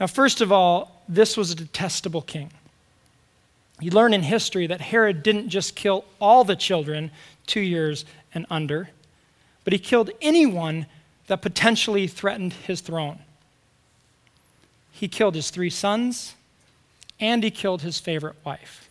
Now, 0.00 0.06
first 0.06 0.40
of 0.40 0.50
all, 0.50 1.02
this 1.08 1.36
was 1.36 1.50
a 1.50 1.54
detestable 1.54 2.22
king. 2.22 2.50
You 3.82 3.90
learn 3.90 4.14
in 4.14 4.22
history 4.22 4.68
that 4.68 4.80
Herod 4.80 5.24
didn't 5.24 5.48
just 5.48 5.74
kill 5.74 6.04
all 6.20 6.44
the 6.44 6.54
children 6.54 7.10
2 7.48 7.60
years 7.60 8.04
and 8.32 8.46
under, 8.48 8.90
but 9.64 9.72
he 9.72 9.78
killed 9.80 10.10
anyone 10.22 10.86
that 11.26 11.42
potentially 11.42 12.06
threatened 12.06 12.52
his 12.52 12.80
throne. 12.80 13.18
He 14.92 15.08
killed 15.08 15.34
his 15.34 15.50
three 15.50 15.68
sons, 15.68 16.36
and 17.18 17.42
he 17.42 17.50
killed 17.50 17.82
his 17.82 17.98
favorite 17.98 18.36
wife. 18.44 18.88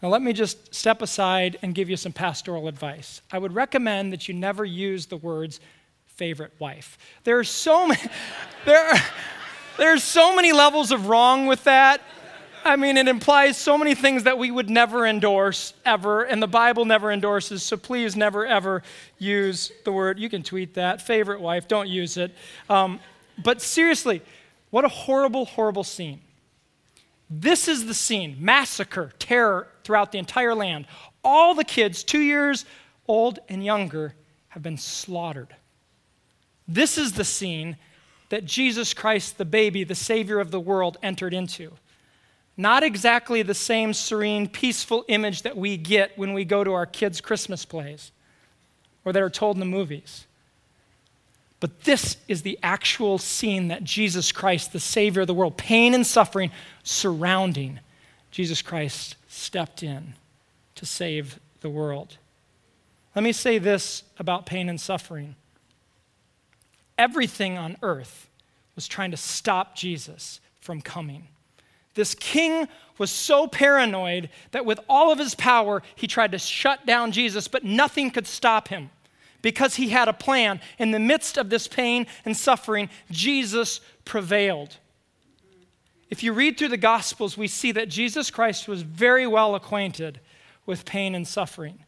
Now, 0.00 0.10
let 0.10 0.22
me 0.22 0.32
just 0.32 0.72
step 0.72 1.02
aside 1.02 1.58
and 1.60 1.74
give 1.74 1.90
you 1.90 1.96
some 1.96 2.12
pastoral 2.12 2.68
advice. 2.68 3.20
I 3.32 3.38
would 3.38 3.52
recommend 3.52 4.12
that 4.12 4.28
you 4.28 4.34
never 4.34 4.64
use 4.64 5.06
the 5.06 5.16
words 5.16 5.58
favorite 6.06 6.52
wife. 6.60 6.98
There 7.24 7.36
are 7.38 7.44
so 7.44 7.88
many, 7.88 8.00
there 8.64 8.86
are, 8.90 8.98
there 9.76 9.92
are 9.92 9.98
so 9.98 10.36
many 10.36 10.52
levels 10.52 10.92
of 10.92 11.08
wrong 11.08 11.46
with 11.46 11.64
that. 11.64 12.00
I 12.68 12.76
mean, 12.76 12.98
it 12.98 13.08
implies 13.08 13.56
so 13.56 13.78
many 13.78 13.94
things 13.94 14.24
that 14.24 14.36
we 14.36 14.50
would 14.50 14.68
never 14.68 15.06
endorse 15.06 15.72
ever, 15.86 16.22
and 16.22 16.42
the 16.42 16.46
Bible 16.46 16.84
never 16.84 17.10
endorses, 17.10 17.62
so 17.62 17.78
please 17.78 18.14
never 18.14 18.46
ever 18.46 18.82
use 19.16 19.72
the 19.84 19.92
word. 19.92 20.18
You 20.18 20.28
can 20.28 20.42
tweet 20.42 20.74
that, 20.74 21.00
favorite 21.00 21.40
wife, 21.40 21.66
don't 21.66 21.88
use 21.88 22.18
it. 22.18 22.34
Um, 22.68 23.00
but 23.42 23.62
seriously, 23.62 24.20
what 24.68 24.84
a 24.84 24.88
horrible, 24.88 25.46
horrible 25.46 25.82
scene. 25.82 26.20
This 27.30 27.68
is 27.68 27.86
the 27.86 27.94
scene 27.94 28.36
massacre, 28.38 29.12
terror 29.18 29.68
throughout 29.82 30.12
the 30.12 30.18
entire 30.18 30.54
land. 30.54 30.86
All 31.24 31.54
the 31.54 31.64
kids, 31.64 32.04
two 32.04 32.20
years 32.20 32.66
old 33.06 33.38
and 33.48 33.64
younger, 33.64 34.14
have 34.48 34.62
been 34.62 34.76
slaughtered. 34.76 35.54
This 36.66 36.98
is 36.98 37.12
the 37.12 37.24
scene 37.24 37.78
that 38.28 38.44
Jesus 38.44 38.92
Christ, 38.92 39.38
the 39.38 39.46
baby, 39.46 39.84
the 39.84 39.94
Savior 39.94 40.38
of 40.38 40.50
the 40.50 40.60
world, 40.60 40.98
entered 41.02 41.32
into 41.32 41.72
not 42.58 42.82
exactly 42.82 43.42
the 43.42 43.54
same 43.54 43.94
serene, 43.94 44.48
peaceful 44.48 45.04
image 45.08 45.42
that 45.42 45.56
we 45.56 45.76
get 45.76 46.18
when 46.18 46.34
we 46.34 46.44
go 46.44 46.64
to 46.64 46.72
our 46.72 46.86
kids' 46.86 47.20
Christmas 47.20 47.64
plays 47.64 48.10
or 49.04 49.12
that 49.12 49.22
are 49.22 49.30
told 49.30 49.56
in 49.56 49.60
the 49.60 49.66
movies. 49.66 50.26
But 51.60 51.84
this 51.84 52.16
is 52.26 52.42
the 52.42 52.58
actual 52.62 53.18
scene 53.18 53.68
that 53.68 53.84
Jesus 53.84 54.32
Christ, 54.32 54.72
the 54.72 54.80
Savior 54.80 55.22
of 55.22 55.28
the 55.28 55.34
world, 55.34 55.56
pain 55.56 55.94
and 55.94 56.06
suffering 56.06 56.50
surrounding 56.82 57.78
Jesus 58.32 58.60
Christ, 58.60 59.14
stepped 59.28 59.82
in 59.82 60.14
to 60.74 60.84
save 60.84 61.38
the 61.60 61.70
world. 61.70 62.18
Let 63.14 63.22
me 63.22 63.32
say 63.32 63.58
this 63.58 64.02
about 64.18 64.46
pain 64.46 64.68
and 64.68 64.80
suffering 64.80 65.36
everything 66.98 67.56
on 67.56 67.76
earth 67.80 68.28
was 68.74 68.88
trying 68.88 69.12
to 69.12 69.16
stop 69.16 69.76
Jesus 69.76 70.40
from 70.60 70.80
coming. 70.80 71.28
This 71.98 72.14
king 72.14 72.68
was 72.96 73.10
so 73.10 73.48
paranoid 73.48 74.30
that 74.52 74.64
with 74.64 74.78
all 74.88 75.10
of 75.10 75.18
his 75.18 75.34
power, 75.34 75.82
he 75.96 76.06
tried 76.06 76.30
to 76.30 76.38
shut 76.38 76.86
down 76.86 77.10
Jesus, 77.10 77.48
but 77.48 77.64
nothing 77.64 78.12
could 78.12 78.28
stop 78.28 78.68
him 78.68 78.90
because 79.42 79.74
he 79.74 79.88
had 79.88 80.06
a 80.06 80.12
plan. 80.12 80.60
In 80.78 80.92
the 80.92 81.00
midst 81.00 81.36
of 81.36 81.50
this 81.50 81.66
pain 81.66 82.06
and 82.24 82.36
suffering, 82.36 82.88
Jesus 83.10 83.80
prevailed. 84.04 84.76
If 86.08 86.22
you 86.22 86.32
read 86.32 86.56
through 86.56 86.68
the 86.68 86.76
Gospels, 86.76 87.36
we 87.36 87.48
see 87.48 87.72
that 87.72 87.88
Jesus 87.88 88.30
Christ 88.30 88.68
was 88.68 88.82
very 88.82 89.26
well 89.26 89.56
acquainted 89.56 90.20
with 90.66 90.84
pain 90.84 91.16
and 91.16 91.26
suffering. 91.26 91.80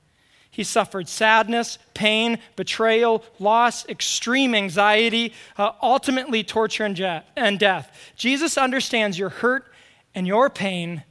He 0.51 0.65
suffered 0.65 1.09
sadness, 1.09 1.79
pain, 1.95 2.41
betrayal, 2.57 3.23
loss, 3.39 3.89
extreme 3.89 4.57
anxiety, 4.57 5.35
uh, 5.57 5.71
ultimately 5.81 6.43
torture 6.43 6.85
and, 6.85 6.97
je- 6.97 7.23
and 7.37 7.61
death. 7.61 8.13
Jesus 8.17 8.59
understands 8.59 9.17
your 9.17 9.29
hurt 9.29 9.70
and 10.15 10.27
your 10.27 10.51
pain 10.51 11.03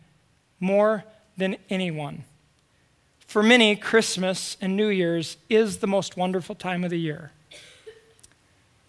more 0.60 1.04
than 1.38 1.58
anyone. 1.70 2.26
For 3.28 3.44
many, 3.44 3.76
Christmas 3.76 4.58
and 4.60 4.76
New 4.76 4.90
Year's 4.90 5.38
is 5.50 5.78
the 5.78 5.88
most 5.88 6.18
wonderful 6.18 6.56
time 6.56 6.84
of 6.84 6.90
the 6.90 7.00
year. 7.00 7.32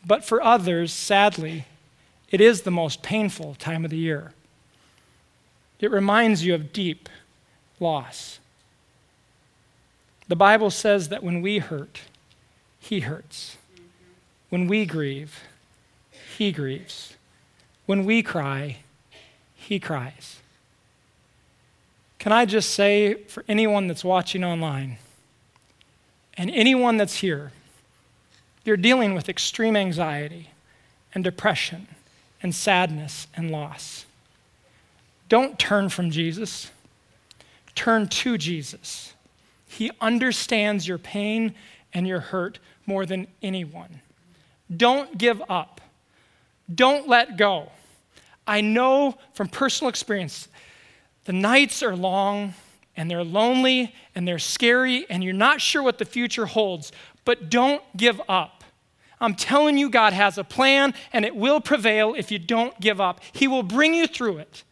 But 0.06 0.24
for 0.24 0.42
others, 0.42 0.92
sadly, 0.92 1.66
it 2.30 2.40
is 2.40 2.62
the 2.62 2.70
most 2.70 3.02
painful 3.02 3.56
time 3.56 3.84
of 3.84 3.90
the 3.90 3.98
year. 3.98 4.32
It 5.78 5.90
reminds 5.90 6.44
you 6.44 6.54
of 6.54 6.72
deep 6.72 7.08
loss. 7.78 8.38
The 10.28 10.36
Bible 10.36 10.70
says 10.70 11.08
that 11.08 11.22
when 11.22 11.42
we 11.42 11.58
hurt, 11.58 12.02
He 12.78 13.00
hurts. 13.00 13.56
When 14.48 14.68
we 14.68 14.86
grieve, 14.86 15.40
He 16.38 16.52
grieves. 16.52 17.14
When 17.86 18.04
we 18.04 18.22
cry, 18.22 18.78
he 19.70 19.78
cries. 19.78 20.40
Can 22.18 22.32
I 22.32 22.44
just 22.44 22.70
say 22.70 23.14
for 23.14 23.44
anyone 23.46 23.86
that's 23.86 24.02
watching 24.02 24.42
online 24.42 24.98
and 26.36 26.50
anyone 26.50 26.96
that's 26.96 27.14
here, 27.14 27.52
You're 28.64 28.76
dealing 28.76 29.14
with 29.14 29.28
extreme 29.28 29.76
anxiety 29.76 30.50
and 31.14 31.24
depression 31.24 31.88
and 32.42 32.54
sadness 32.54 33.26
and 33.34 33.50
loss. 33.50 34.04
Don't 35.28 35.58
turn 35.58 35.88
from 35.88 36.10
Jesus, 36.10 36.70
turn 37.74 38.08
to 38.08 38.36
Jesus. 38.36 39.14
He 39.66 39.90
understands 40.00 40.86
your 40.86 40.98
pain 40.98 41.54
and 41.92 42.06
your 42.06 42.20
hurt 42.20 42.58
more 42.86 43.06
than 43.06 43.26
anyone. 43.42 44.00
Don't 44.74 45.16
give 45.16 45.42
up. 45.48 45.80
Don't 46.72 47.08
let 47.08 47.36
go. 47.36 47.70
I 48.50 48.62
know 48.62 49.16
from 49.32 49.46
personal 49.46 49.90
experience, 49.90 50.48
the 51.24 51.32
nights 51.32 51.84
are 51.84 51.94
long 51.94 52.54
and 52.96 53.08
they're 53.08 53.22
lonely 53.22 53.94
and 54.16 54.26
they're 54.26 54.40
scary 54.40 55.06
and 55.08 55.22
you're 55.22 55.32
not 55.32 55.60
sure 55.60 55.84
what 55.84 55.98
the 55.98 56.04
future 56.04 56.46
holds, 56.46 56.90
but 57.24 57.48
don't 57.48 57.80
give 57.96 58.20
up. 58.28 58.64
I'm 59.20 59.36
telling 59.36 59.78
you, 59.78 59.88
God 59.88 60.14
has 60.14 60.36
a 60.36 60.42
plan 60.42 60.94
and 61.12 61.24
it 61.24 61.36
will 61.36 61.60
prevail 61.60 62.12
if 62.18 62.32
you 62.32 62.40
don't 62.40 62.78
give 62.80 63.00
up. 63.00 63.20
He 63.30 63.46
will 63.46 63.62
bring 63.62 63.94
you 63.94 64.08
through 64.08 64.38
it. 64.38 64.64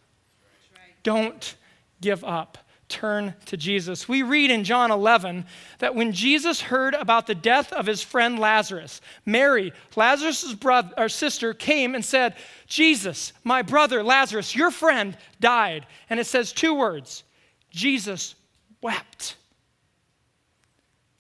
Don't 1.05 1.55
give 2.01 2.25
up 2.25 2.59
turn 2.89 3.35
to 3.47 3.57
Jesus. 3.57 4.09
We 4.09 4.23
read 4.23 4.51
in 4.51 4.65
John 4.65 4.91
11 4.91 5.45
that 5.79 5.95
when 5.95 6.13
Jesus 6.13 6.61
heard 6.61 6.95
about 6.95 7.27
the 7.27 7.35
death 7.35 7.73
of 7.73 7.87
his 7.87 8.03
friend 8.03 8.39
Lazarus, 8.39 9.01
Mary, 9.27 9.73
Lazarus' 9.95 10.55
brother 10.55 10.93
or 10.97 11.09
sister, 11.09 11.53
came 11.53 11.95
and 11.95 12.05
said, 12.05 12.35
Jesus, 12.67 13.33
my 13.45 13.63
brother 13.63 14.03
Lazarus, 14.03 14.57
your 14.57 14.71
friend 14.71 15.17
died. 15.41 15.87
And 16.09 16.19
it 16.19 16.27
says 16.27 16.53
two 16.53 16.75
words 16.75 17.25
Jesus 17.71 18.35
wept. 18.81 19.37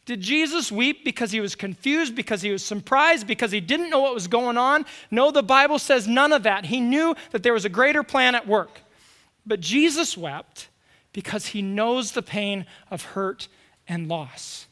Did 0.07 0.23
Jesus 0.23 0.73
weep 0.73 1.05
because 1.05 1.31
he 1.33 1.41
was 1.41 1.55
confused, 1.55 2.15
because 2.15 2.41
he 2.41 2.51
was 2.51 2.65
surprised, 2.65 3.27
because 3.27 3.51
he 3.51 3.61
didn't 3.61 3.91
know 3.91 4.01
what 4.01 4.15
was 4.15 4.27
going 4.27 4.57
on? 4.57 4.87
No, 5.11 5.31
the 5.31 5.43
Bible 5.43 5.79
says 5.79 6.09
none 6.09 6.33
of 6.33 6.45
that. 6.45 6.65
He 6.65 6.81
knew 6.81 7.15
that 7.33 7.43
there 7.43 7.53
was 7.53 7.67
a 7.67 7.69
greater 7.69 8.03
plan 8.03 8.35
at 8.35 8.49
work. 8.49 8.81
But 9.45 9.61
Jesus 9.61 10.17
wept 10.17 10.69
because 11.13 11.47
he 11.47 11.63
knows 11.63 12.13
the 12.13 12.23
pain 12.23 12.67
of 12.91 13.03
hurt 13.03 13.49
and 13.87 14.09
loss. 14.09 14.67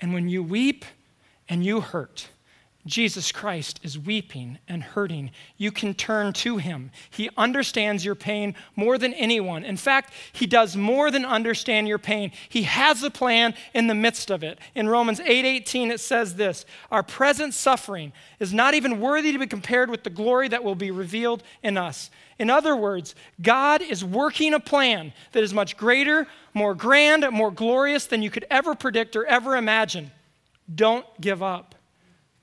And 0.00 0.12
when 0.12 0.28
you 0.28 0.42
weep 0.42 0.84
and 1.48 1.64
you 1.64 1.80
hurt, 1.80 2.28
Jesus 2.88 3.30
Christ 3.30 3.80
is 3.82 3.98
weeping 3.98 4.58
and 4.66 4.82
hurting. 4.82 5.30
You 5.56 5.70
can 5.70 5.94
turn 5.94 6.32
to 6.34 6.56
him. 6.56 6.90
He 7.10 7.28
understands 7.36 8.04
your 8.04 8.14
pain 8.14 8.54
more 8.76 8.96
than 8.96 9.12
anyone. 9.14 9.64
In 9.64 9.76
fact, 9.76 10.12
he 10.32 10.46
does 10.46 10.74
more 10.74 11.10
than 11.10 11.24
understand 11.24 11.86
your 11.86 11.98
pain. 11.98 12.32
He 12.48 12.62
has 12.62 13.02
a 13.02 13.10
plan 13.10 13.54
in 13.74 13.86
the 13.86 13.94
midst 13.94 14.30
of 14.30 14.42
it. 14.42 14.58
In 14.74 14.88
Romans 14.88 15.20
8:18 15.20 15.90
it 15.90 16.00
says 16.00 16.36
this, 16.36 16.64
our 16.90 17.02
present 17.02 17.54
suffering 17.54 18.12
is 18.40 18.54
not 18.54 18.74
even 18.74 19.00
worthy 19.00 19.32
to 19.32 19.38
be 19.38 19.46
compared 19.46 19.90
with 19.90 20.02
the 20.02 20.10
glory 20.10 20.48
that 20.48 20.64
will 20.64 20.74
be 20.74 20.90
revealed 20.90 21.42
in 21.62 21.76
us. 21.76 22.10
In 22.38 22.48
other 22.48 22.74
words, 22.74 23.14
God 23.42 23.82
is 23.82 24.04
working 24.04 24.54
a 24.54 24.60
plan 24.60 25.12
that 25.32 25.42
is 25.44 25.52
much 25.52 25.76
greater, 25.76 26.26
more 26.54 26.74
grand, 26.74 27.28
more 27.30 27.50
glorious 27.50 28.06
than 28.06 28.22
you 28.22 28.30
could 28.30 28.46
ever 28.48 28.74
predict 28.74 29.14
or 29.14 29.26
ever 29.26 29.56
imagine. 29.56 30.10
Don't 30.74 31.06
give 31.20 31.42
up. 31.42 31.74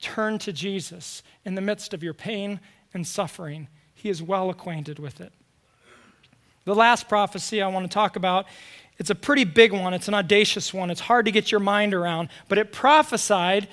Turn 0.06 0.38
to 0.38 0.52
Jesus 0.52 1.24
in 1.44 1.56
the 1.56 1.60
midst 1.60 1.92
of 1.92 2.00
your 2.00 2.14
pain 2.14 2.60
and 2.94 3.04
suffering. 3.04 3.66
He 3.92 4.08
is 4.08 4.22
well 4.22 4.50
acquainted 4.50 5.00
with 5.00 5.20
it. 5.20 5.32
The 6.64 6.76
last 6.76 7.08
prophecy 7.08 7.60
I 7.60 7.66
want 7.66 7.90
to 7.90 7.92
talk 7.92 8.14
about, 8.14 8.46
it's 8.98 9.10
a 9.10 9.16
pretty 9.16 9.42
big 9.42 9.72
one. 9.72 9.92
It's 9.94 10.06
an 10.06 10.14
audacious 10.14 10.72
one. 10.72 10.92
It's 10.92 11.00
hard 11.00 11.24
to 11.26 11.32
get 11.32 11.50
your 11.50 11.58
mind 11.58 11.92
around, 11.92 12.28
but 12.48 12.56
it 12.56 12.70
prophesied 12.72 13.66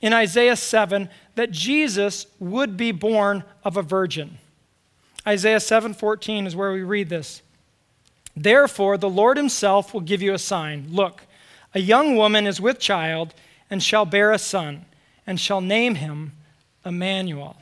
in 0.00 0.12
Isaiah 0.12 0.54
7 0.54 1.08
that 1.34 1.50
Jesus 1.50 2.28
would 2.38 2.76
be 2.76 2.92
born 2.92 3.42
of 3.64 3.76
a 3.76 3.82
virgin. 3.82 4.38
Isaiah 5.26 5.58
7:14 5.58 6.46
is 6.46 6.54
where 6.54 6.72
we 6.72 6.82
read 6.82 7.08
this. 7.08 7.42
Therefore 8.36 8.96
the 8.96 9.10
Lord 9.10 9.36
himself 9.36 9.92
will 9.92 10.02
give 10.02 10.22
you 10.22 10.34
a 10.34 10.38
sign. 10.38 10.86
Look, 10.88 11.22
a 11.74 11.80
young 11.80 12.14
woman 12.14 12.46
is 12.46 12.60
with 12.60 12.78
child 12.78 13.34
and 13.68 13.82
shall 13.82 14.06
bear 14.06 14.30
a 14.30 14.38
son 14.38 14.86
and 15.26 15.38
shall 15.38 15.60
name 15.60 15.96
him 15.96 16.32
Emmanuel. 16.84 17.56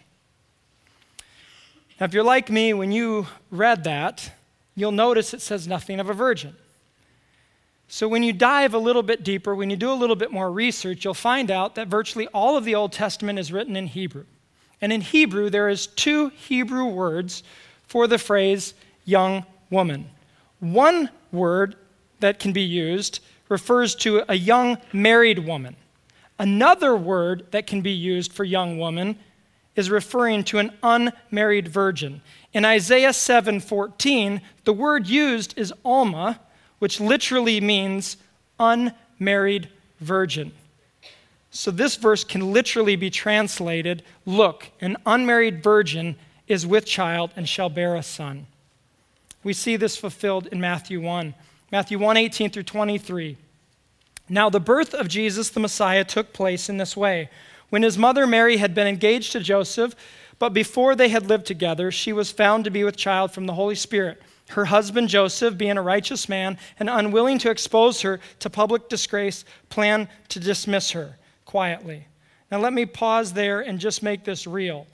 Now, 2.01 2.07
if 2.07 2.15
you're 2.15 2.25
like 2.25 2.51
me, 2.51 2.75
when 2.75 2.91
you 2.91 3.27
read 3.51 3.85
that, 3.85 4.33
you'll 4.75 4.93
notice 4.93 5.33
it 5.33 5.41
says 5.41 5.69
nothing 5.69 6.01
of 6.01 6.11
a 6.11 6.15
virgin. 6.15 6.57
So, 7.87 8.09
when 8.09 8.23
you 8.23 8.33
dive 8.33 8.75
a 8.75 8.79
little 8.79 9.03
bit 9.03 9.23
deeper, 9.23 9.55
when 9.55 9.71
you 9.71 9.77
do 9.77 9.93
a 9.93 9.95
little 9.95 10.17
bit 10.17 10.33
more 10.33 10.51
research, 10.51 11.05
you'll 11.05 11.15
find 11.15 11.51
out 11.51 11.75
that 11.75 11.89
virtually 11.89 12.27
all 12.29 12.57
of 12.57 12.65
the 12.65 12.75
Old 12.75 12.93
Testament 12.93 13.39
is 13.39 13.53
written 13.53 13.77
in 13.77 13.87
Hebrew. 13.87 14.25
And 14.81 14.93
in 14.93 15.01
Hebrew, 15.01 15.51
there 15.51 15.69
is 15.69 15.87
two 15.87 16.31
Hebrew 16.31 16.87
words 16.87 17.43
for 17.87 18.07
the 18.07 18.19
phrase 18.19 18.75
young 19.05 19.45
woman. 19.71 20.11
One 20.59 21.11
word 21.31 21.77
that 22.21 22.39
can 22.39 22.53
be 22.53 22.63
used 22.63 23.21
refers 23.49 23.95
to 23.97 24.25
a 24.29 24.35
young 24.35 24.79
married 24.93 25.41
woman. 25.41 25.77
Another 26.43 26.97
word 26.97 27.47
that 27.53 27.69
can 27.69 27.83
be 27.83 27.93
used 27.93 28.33
for 28.33 28.43
young 28.43 28.77
woman 28.77 29.17
is 29.77 29.91
referring 29.91 30.43
to 30.43 30.59
an 30.59 30.73
unmarried 30.83 31.69
virgin. 31.69 32.21
In 32.53 32.65
Isaiah 32.65 33.13
7:14, 33.13 34.41
the 34.65 34.73
word 34.73 35.07
used 35.07 35.57
is 35.57 35.73
alma, 35.85 36.41
which 36.81 36.99
literally 36.99 37.61
means 37.61 38.17
unmarried 38.59 39.69
virgin. 40.01 40.51
So 41.53 41.71
this 41.71 41.95
verse 41.95 42.25
can 42.25 42.53
literally 42.53 42.97
be 42.97 43.09
translated 43.09 44.03
Look, 44.27 44.73
an 44.81 44.97
unmarried 45.07 45.63
virgin 45.63 46.17
is 46.49 46.67
with 46.67 46.87
child 46.87 47.31
and 47.37 47.49
shall 47.49 47.69
bear 47.69 47.95
a 47.95 48.03
son. 48.03 48.49
We 49.45 49.53
see 49.53 49.77
this 49.77 49.97
fulfilled 49.97 50.49
in 50.49 50.61
Matthew 50.61 51.01
1. 51.01 51.35
Matthew 51.71 52.01
1 52.01 52.17
18 52.17 52.51
through 52.51 52.65
23. 52.65 53.37
Now, 54.33 54.49
the 54.49 54.61
birth 54.61 54.95
of 54.95 55.09
Jesus 55.09 55.51
the 55.51 55.61
Messiah 55.61 56.05
took 56.05 56.33
place 56.33 56.71
in 56.71 56.79
this 56.79 56.97
way. 56.97 57.29
When 57.69 57.83
his 57.83 57.99
mother 57.99 58.27
Mary 58.27 58.57
had 58.57 58.75
been 58.75 58.87
engaged 58.87 59.33
to 59.33 59.41
Joseph, 59.41 59.95
but 60.39 60.55
before 60.55 60.97
they 60.97 61.11
had 61.11 61.27
lived 61.27 61.45
together, 61.45 61.91
she 61.91 62.15
was 62.15 62.33
found 62.33 62.65
to 62.65 62.71
be 62.71 62.83
with 62.83 62.97
child 62.97 63.33
from 63.33 63.45
the 63.45 63.53
Holy 63.53 63.75
Spirit. 63.75 64.23
Her 64.49 64.65
husband 64.65 65.11
Joseph, 65.11 65.59
being 65.59 65.77
a 65.77 65.83
righteous 65.83 66.31
man 66.31 66.57
and 66.79 66.89
unwilling 66.89 67.37
to 67.41 67.51
expose 67.51 68.01
her 68.01 68.21
to 68.39 68.49
public 68.49 68.89
disgrace, 68.89 69.45
planned 69.69 70.09
to 70.31 70.41
dismiss 70.41 70.93
her 70.93 71.19
quietly. 71.45 72.07
Now, 72.51 72.59
let 72.59 72.73
me 72.73 72.87
pause 72.87 73.35
there 73.35 73.61
and 73.61 73.79
just 73.79 74.03
make 74.03 74.25
this 74.25 74.47
real. 74.47 74.87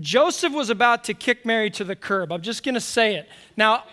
Joseph 0.00 0.52
was 0.52 0.70
about 0.70 1.04
to 1.04 1.14
kick 1.14 1.46
Mary 1.46 1.70
to 1.70 1.84
the 1.84 1.94
curb. 1.94 2.32
I'm 2.32 2.42
just 2.42 2.64
going 2.64 2.74
to 2.74 2.80
say 2.80 3.14
it. 3.14 3.28
Now, 3.56 3.84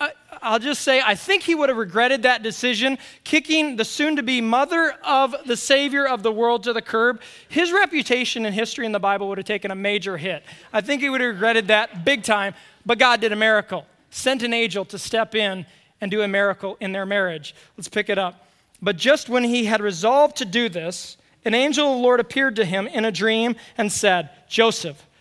I'll 0.42 0.58
just 0.58 0.82
say, 0.82 1.00
I 1.00 1.14
think 1.14 1.44
he 1.44 1.54
would 1.54 1.70
have 1.70 1.78
regretted 1.78 2.24
that 2.24 2.42
decision, 2.42 2.98
kicking 3.24 3.76
the 3.76 3.86
soon 3.86 4.16
to 4.16 4.24
be 4.24 4.42
mother 4.42 4.96
of 5.04 5.36
the 5.46 5.56
Savior 5.56 6.08
of 6.08 6.24
the 6.24 6.32
world 6.32 6.64
to 6.64 6.74
the 6.74 6.82
curb. 6.82 7.22
His 7.50 7.72
reputation 7.72 8.48
in 8.48 8.54
history 8.54 8.88
in 8.88 8.92
the 8.92 9.00
Bible 9.00 9.30
would 9.30 9.38
have 9.38 9.46
taken 9.46 9.70
a 9.70 9.76
major 9.76 10.18
hit. 10.18 10.44
I 10.74 10.82
think 10.82 11.04
he 11.04 11.10
would 11.10 11.22
have 11.22 11.36
regretted 11.36 11.68
that 11.68 12.04
big 12.04 12.24
time, 12.24 12.56
but 12.84 12.98
God 12.98 13.22
did 13.22 13.32
a 13.32 13.36
miracle, 13.36 13.86
sent 14.10 14.42
an 14.42 14.54
angel 14.54 14.86
to 14.86 14.98
step 14.98 15.36
in 15.36 15.68
and 16.02 16.10
do 16.10 16.24
a 16.24 16.28
miracle 16.28 16.78
in 16.80 16.94
their 16.94 17.06
marriage. 17.06 17.54
Let's 17.78 17.90
pick 17.90 18.10
it 18.10 18.18
up. 18.18 18.48
But 18.82 18.98
just 18.98 19.30
when 19.30 19.44
he 19.44 19.66
had 19.66 19.82
resolved 19.82 20.38
to 20.38 20.46
do 20.46 20.68
this, 20.68 21.18
an 21.46 21.54
angel 21.54 21.92
of 21.92 21.98
the 21.98 22.04
Lord 22.04 22.20
appeared 22.20 22.56
to 22.56 22.66
him 22.66 22.88
in 22.88 23.06
a 23.06 23.12
dream 23.12 23.56
and 23.78 23.92
said, 23.92 24.32
Joseph, 24.50 25.06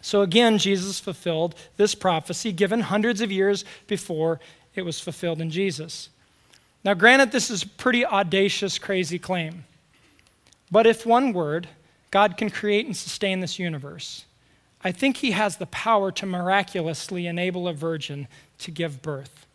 So 0.00 0.22
again, 0.22 0.58
Jesus 0.58 1.00
fulfilled 1.00 1.54
this 1.76 1.94
prophecy 1.94 2.52
given 2.52 2.80
hundreds 2.80 3.20
of 3.20 3.32
years 3.32 3.64
before 3.86 4.40
it 4.74 4.82
was 4.82 5.00
fulfilled 5.00 5.40
in 5.40 5.50
Jesus. 5.50 6.08
Now, 6.84 6.94
granted, 6.94 7.32
this 7.32 7.50
is 7.50 7.64
a 7.64 7.68
pretty 7.68 8.06
audacious, 8.06 8.78
crazy 8.78 9.18
claim. 9.18 9.64
But 10.70 10.86
if 10.86 11.04
one 11.04 11.32
word, 11.32 11.68
God 12.10 12.36
can 12.36 12.50
create 12.50 12.86
and 12.86 12.96
sustain 12.96 13.40
this 13.40 13.58
universe, 13.58 14.24
I 14.82 14.92
think 14.92 15.16
he 15.16 15.32
has 15.32 15.56
the 15.56 15.66
power 15.66 16.12
to 16.12 16.26
miraculously 16.26 17.26
enable 17.26 17.66
a 17.66 17.72
virgin 17.72 18.28
to 18.58 18.70
give 18.70 19.02
birth. 19.02 19.46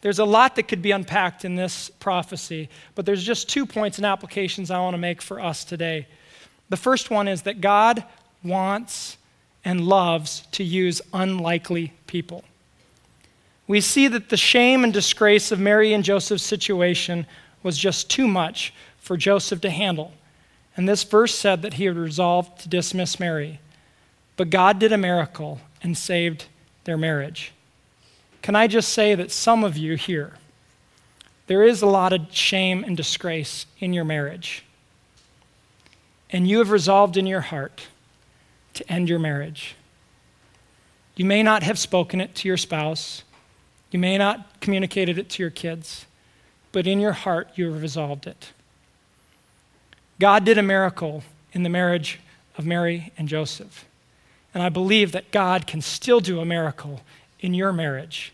There's 0.00 0.18
a 0.18 0.24
lot 0.24 0.56
that 0.56 0.62
could 0.62 0.80
be 0.80 0.92
unpacked 0.92 1.44
in 1.44 1.56
this 1.56 1.90
prophecy, 2.00 2.70
but 2.94 3.04
there's 3.04 3.22
just 3.22 3.50
two 3.50 3.66
points 3.66 3.98
and 3.98 4.06
applications 4.06 4.70
I 4.70 4.80
want 4.80 4.94
to 4.94 4.98
make 4.98 5.20
for 5.20 5.40
us 5.40 5.62
today. 5.62 6.06
The 6.70 6.78
first 6.78 7.10
one 7.10 7.28
is 7.28 7.42
that 7.42 7.60
God 7.60 8.02
wants 8.42 9.18
and 9.64 9.86
loves 9.86 10.46
to 10.52 10.64
use 10.64 11.02
unlikely 11.12 11.92
people. 12.06 12.44
We 13.66 13.80
see 13.80 14.08
that 14.08 14.30
the 14.30 14.36
shame 14.36 14.82
and 14.84 14.92
disgrace 14.92 15.52
of 15.52 15.60
Mary 15.60 15.92
and 15.92 16.02
Joseph's 16.02 16.42
situation 16.42 17.26
was 17.62 17.78
just 17.78 18.10
too 18.10 18.26
much 18.26 18.74
for 18.98 19.16
Joseph 19.16 19.60
to 19.60 19.70
handle. 19.70 20.12
And 20.76 20.88
this 20.88 21.04
verse 21.04 21.34
said 21.34 21.62
that 21.62 21.74
he 21.74 21.84
had 21.84 21.96
resolved 21.96 22.60
to 22.62 22.68
dismiss 22.68 23.20
Mary. 23.20 23.60
But 24.36 24.50
God 24.50 24.78
did 24.78 24.92
a 24.92 24.98
miracle 24.98 25.60
and 25.82 25.96
saved 25.96 26.46
their 26.84 26.96
marriage. 26.96 27.52
Can 28.42 28.56
I 28.56 28.66
just 28.66 28.90
say 28.90 29.14
that 29.14 29.30
some 29.30 29.64
of 29.64 29.76
you 29.76 29.96
here, 29.96 30.32
there 31.46 31.62
is 31.62 31.82
a 31.82 31.86
lot 31.86 32.12
of 32.12 32.26
shame 32.30 32.84
and 32.84 32.96
disgrace 32.96 33.66
in 33.78 33.92
your 33.92 34.04
marriage. 34.04 34.64
And 36.30 36.48
you 36.48 36.58
have 36.58 36.70
resolved 36.70 37.16
in 37.16 37.26
your 37.26 37.40
heart 37.40 37.88
to 38.80 38.92
end 38.92 39.08
your 39.08 39.18
marriage. 39.18 39.76
You 41.14 41.26
may 41.26 41.42
not 41.42 41.62
have 41.62 41.78
spoken 41.78 42.20
it 42.20 42.34
to 42.36 42.48
your 42.48 42.56
spouse, 42.56 43.24
you 43.90 43.98
may 43.98 44.16
not 44.16 44.60
communicated 44.60 45.18
it 45.18 45.28
to 45.30 45.42
your 45.42 45.50
kids, 45.50 46.06
but 46.72 46.86
in 46.86 46.98
your 46.98 47.12
heart 47.12 47.48
you 47.56 47.70
have 47.70 47.82
resolved 47.82 48.26
it. 48.26 48.52
God 50.18 50.44
did 50.44 50.56
a 50.56 50.62
miracle 50.62 51.22
in 51.52 51.62
the 51.62 51.68
marriage 51.68 52.20
of 52.56 52.64
Mary 52.64 53.12
and 53.18 53.28
Joseph. 53.28 53.84
And 54.54 54.62
I 54.62 54.68
believe 54.68 55.12
that 55.12 55.30
God 55.30 55.66
can 55.66 55.82
still 55.82 56.20
do 56.20 56.40
a 56.40 56.44
miracle 56.44 57.00
in 57.40 57.52
your 57.54 57.72
marriage. 57.72 58.32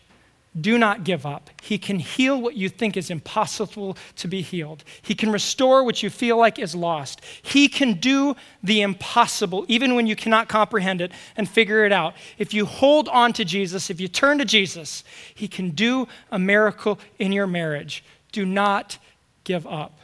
Do 0.59 0.77
not 0.77 1.03
give 1.03 1.25
up. 1.25 1.49
He 1.61 1.77
can 1.77 1.99
heal 1.99 2.41
what 2.41 2.55
you 2.55 2.69
think 2.69 2.97
is 2.97 3.09
impossible 3.09 3.97
to 4.15 4.27
be 4.27 4.41
healed. 4.41 4.83
He 5.01 5.13
can 5.13 5.31
restore 5.31 5.83
what 5.83 6.01
you 6.01 6.09
feel 6.09 6.37
like 6.37 6.57
is 6.57 6.73
lost. 6.73 7.21
He 7.41 7.67
can 7.67 7.93
do 7.93 8.35
the 8.63 8.81
impossible, 8.81 9.65
even 9.67 9.95
when 9.95 10.07
you 10.07 10.15
cannot 10.15 10.47
comprehend 10.47 11.01
it 11.01 11.11
and 11.35 11.47
figure 11.47 11.85
it 11.85 11.91
out. 11.91 12.15
If 12.37 12.53
you 12.53 12.65
hold 12.65 13.07
on 13.09 13.33
to 13.33 13.45
Jesus, 13.45 13.89
if 13.89 13.99
you 13.99 14.07
turn 14.07 14.39
to 14.39 14.45
Jesus, 14.45 15.03
He 15.35 15.47
can 15.47 15.71
do 15.71 16.07
a 16.31 16.39
miracle 16.39 16.97
in 17.19 17.31
your 17.31 17.47
marriage. 17.47 18.03
Do 18.31 18.45
not 18.45 18.97
give 19.43 19.67
up. 19.67 19.99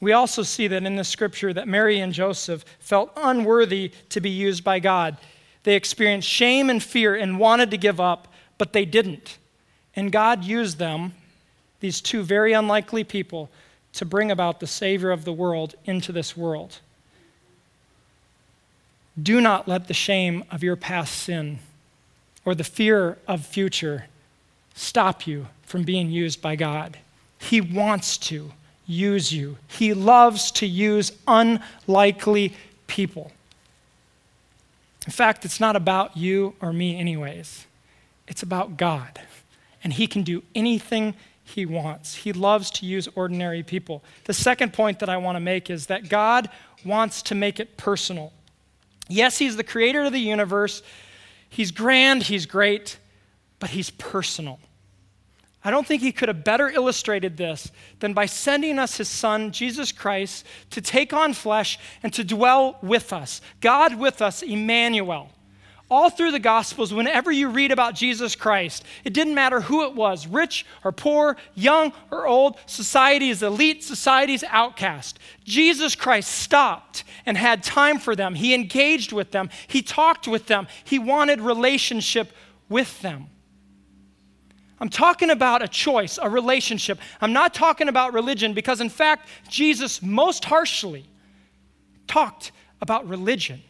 We 0.00 0.12
also 0.12 0.42
see 0.42 0.68
that 0.68 0.84
in 0.84 0.94
the 0.94 1.04
scripture 1.04 1.52
that 1.52 1.66
Mary 1.66 1.98
and 1.98 2.12
Joseph 2.12 2.64
felt 2.78 3.10
unworthy 3.16 3.90
to 4.10 4.20
be 4.20 4.30
used 4.30 4.62
by 4.62 4.78
God. 4.78 5.16
They 5.64 5.74
experienced 5.74 6.28
shame 6.28 6.70
and 6.70 6.82
fear 6.82 7.16
and 7.16 7.38
wanted 7.38 7.70
to 7.72 7.76
give 7.76 8.00
up, 8.00 8.27
but 8.58 8.72
they 8.72 8.84
didn't. 8.84 9.38
And 9.96 10.12
God 10.12 10.44
used 10.44 10.78
them, 10.78 11.14
these 11.80 12.00
two 12.00 12.22
very 12.22 12.52
unlikely 12.52 13.04
people, 13.04 13.48
to 13.94 14.04
bring 14.04 14.30
about 14.30 14.60
the 14.60 14.66
Savior 14.66 15.10
of 15.10 15.24
the 15.24 15.32
world 15.32 15.74
into 15.84 16.12
this 16.12 16.36
world. 16.36 16.78
Do 19.20 19.40
not 19.40 19.66
let 19.66 19.88
the 19.88 19.94
shame 19.94 20.44
of 20.50 20.62
your 20.62 20.76
past 20.76 21.14
sin 21.14 21.58
or 22.44 22.54
the 22.54 22.64
fear 22.64 23.18
of 23.26 23.44
future 23.44 24.06
stop 24.74 25.26
you 25.26 25.48
from 25.62 25.82
being 25.82 26.10
used 26.10 26.40
by 26.40 26.54
God. 26.56 26.98
He 27.38 27.60
wants 27.60 28.16
to 28.18 28.52
use 28.86 29.32
you. 29.32 29.56
He 29.66 29.92
loves 29.92 30.50
to 30.52 30.66
use 30.66 31.12
unlikely 31.26 32.54
people. 32.86 33.32
In 35.06 35.12
fact, 35.12 35.44
it's 35.44 35.60
not 35.60 35.76
about 35.76 36.16
you 36.16 36.54
or 36.60 36.72
me, 36.72 36.98
anyways. 36.98 37.66
It's 38.28 38.42
about 38.42 38.76
God. 38.76 39.20
And 39.82 39.92
He 39.92 40.06
can 40.06 40.22
do 40.22 40.44
anything 40.54 41.14
He 41.42 41.66
wants. 41.66 42.14
He 42.14 42.32
loves 42.32 42.70
to 42.72 42.86
use 42.86 43.08
ordinary 43.14 43.62
people. 43.62 44.04
The 44.24 44.34
second 44.34 44.72
point 44.72 45.00
that 45.00 45.08
I 45.08 45.16
want 45.16 45.36
to 45.36 45.40
make 45.40 45.70
is 45.70 45.86
that 45.86 46.08
God 46.08 46.48
wants 46.84 47.22
to 47.22 47.34
make 47.34 47.58
it 47.58 47.76
personal. 47.76 48.32
Yes, 49.08 49.38
He's 49.38 49.56
the 49.56 49.64
creator 49.64 50.04
of 50.04 50.12
the 50.12 50.20
universe, 50.20 50.82
He's 51.48 51.70
grand, 51.72 52.24
He's 52.24 52.46
great, 52.46 52.98
but 53.58 53.70
He's 53.70 53.90
personal. 53.90 54.60
I 55.64 55.70
don't 55.70 55.86
think 55.86 56.02
he 56.02 56.12
could 56.12 56.28
have 56.28 56.44
better 56.44 56.68
illustrated 56.68 57.36
this 57.36 57.70
than 57.98 58.14
by 58.14 58.26
sending 58.26 58.78
us 58.78 58.96
his 58.96 59.08
son, 59.08 59.50
Jesus 59.50 59.90
Christ, 59.90 60.46
to 60.70 60.80
take 60.80 61.12
on 61.12 61.32
flesh 61.34 61.78
and 62.02 62.12
to 62.14 62.22
dwell 62.22 62.78
with 62.80 63.12
us. 63.12 63.40
God 63.60 63.98
with 63.98 64.22
us, 64.22 64.42
Emmanuel. 64.42 65.30
All 65.90 66.10
through 66.10 66.32
the 66.32 66.38
Gospels, 66.38 66.92
whenever 66.92 67.32
you 67.32 67.48
read 67.48 67.72
about 67.72 67.94
Jesus 67.94 68.36
Christ, 68.36 68.84
it 69.04 69.14
didn't 69.14 69.34
matter 69.34 69.62
who 69.62 69.84
it 69.84 69.94
was 69.94 70.26
rich 70.26 70.66
or 70.84 70.92
poor, 70.92 71.38
young 71.54 71.94
or 72.10 72.26
old, 72.26 72.58
society's 72.66 73.42
elite, 73.42 73.82
society's 73.82 74.44
outcast. 74.44 75.18
Jesus 75.44 75.94
Christ 75.94 76.30
stopped 76.30 77.04
and 77.24 77.38
had 77.38 77.62
time 77.62 77.98
for 77.98 78.14
them. 78.14 78.34
He 78.34 78.52
engaged 78.52 79.12
with 79.12 79.30
them, 79.30 79.48
He 79.66 79.80
talked 79.80 80.28
with 80.28 80.46
them, 80.46 80.68
He 80.84 80.98
wanted 80.98 81.40
relationship 81.40 82.32
with 82.68 83.00
them. 83.00 83.28
I'm 84.80 84.90
talking 84.90 85.30
about 85.30 85.62
a 85.62 85.68
choice, 85.68 86.18
a 86.22 86.28
relationship. 86.28 87.00
I'm 87.20 87.32
not 87.32 87.54
talking 87.54 87.88
about 87.88 88.12
religion 88.12 88.52
because, 88.52 88.80
in 88.80 88.90
fact, 88.90 89.28
Jesus 89.48 90.02
most 90.02 90.44
harshly 90.44 91.06
talked 92.06 92.52
about 92.80 93.08
religion. 93.08 93.62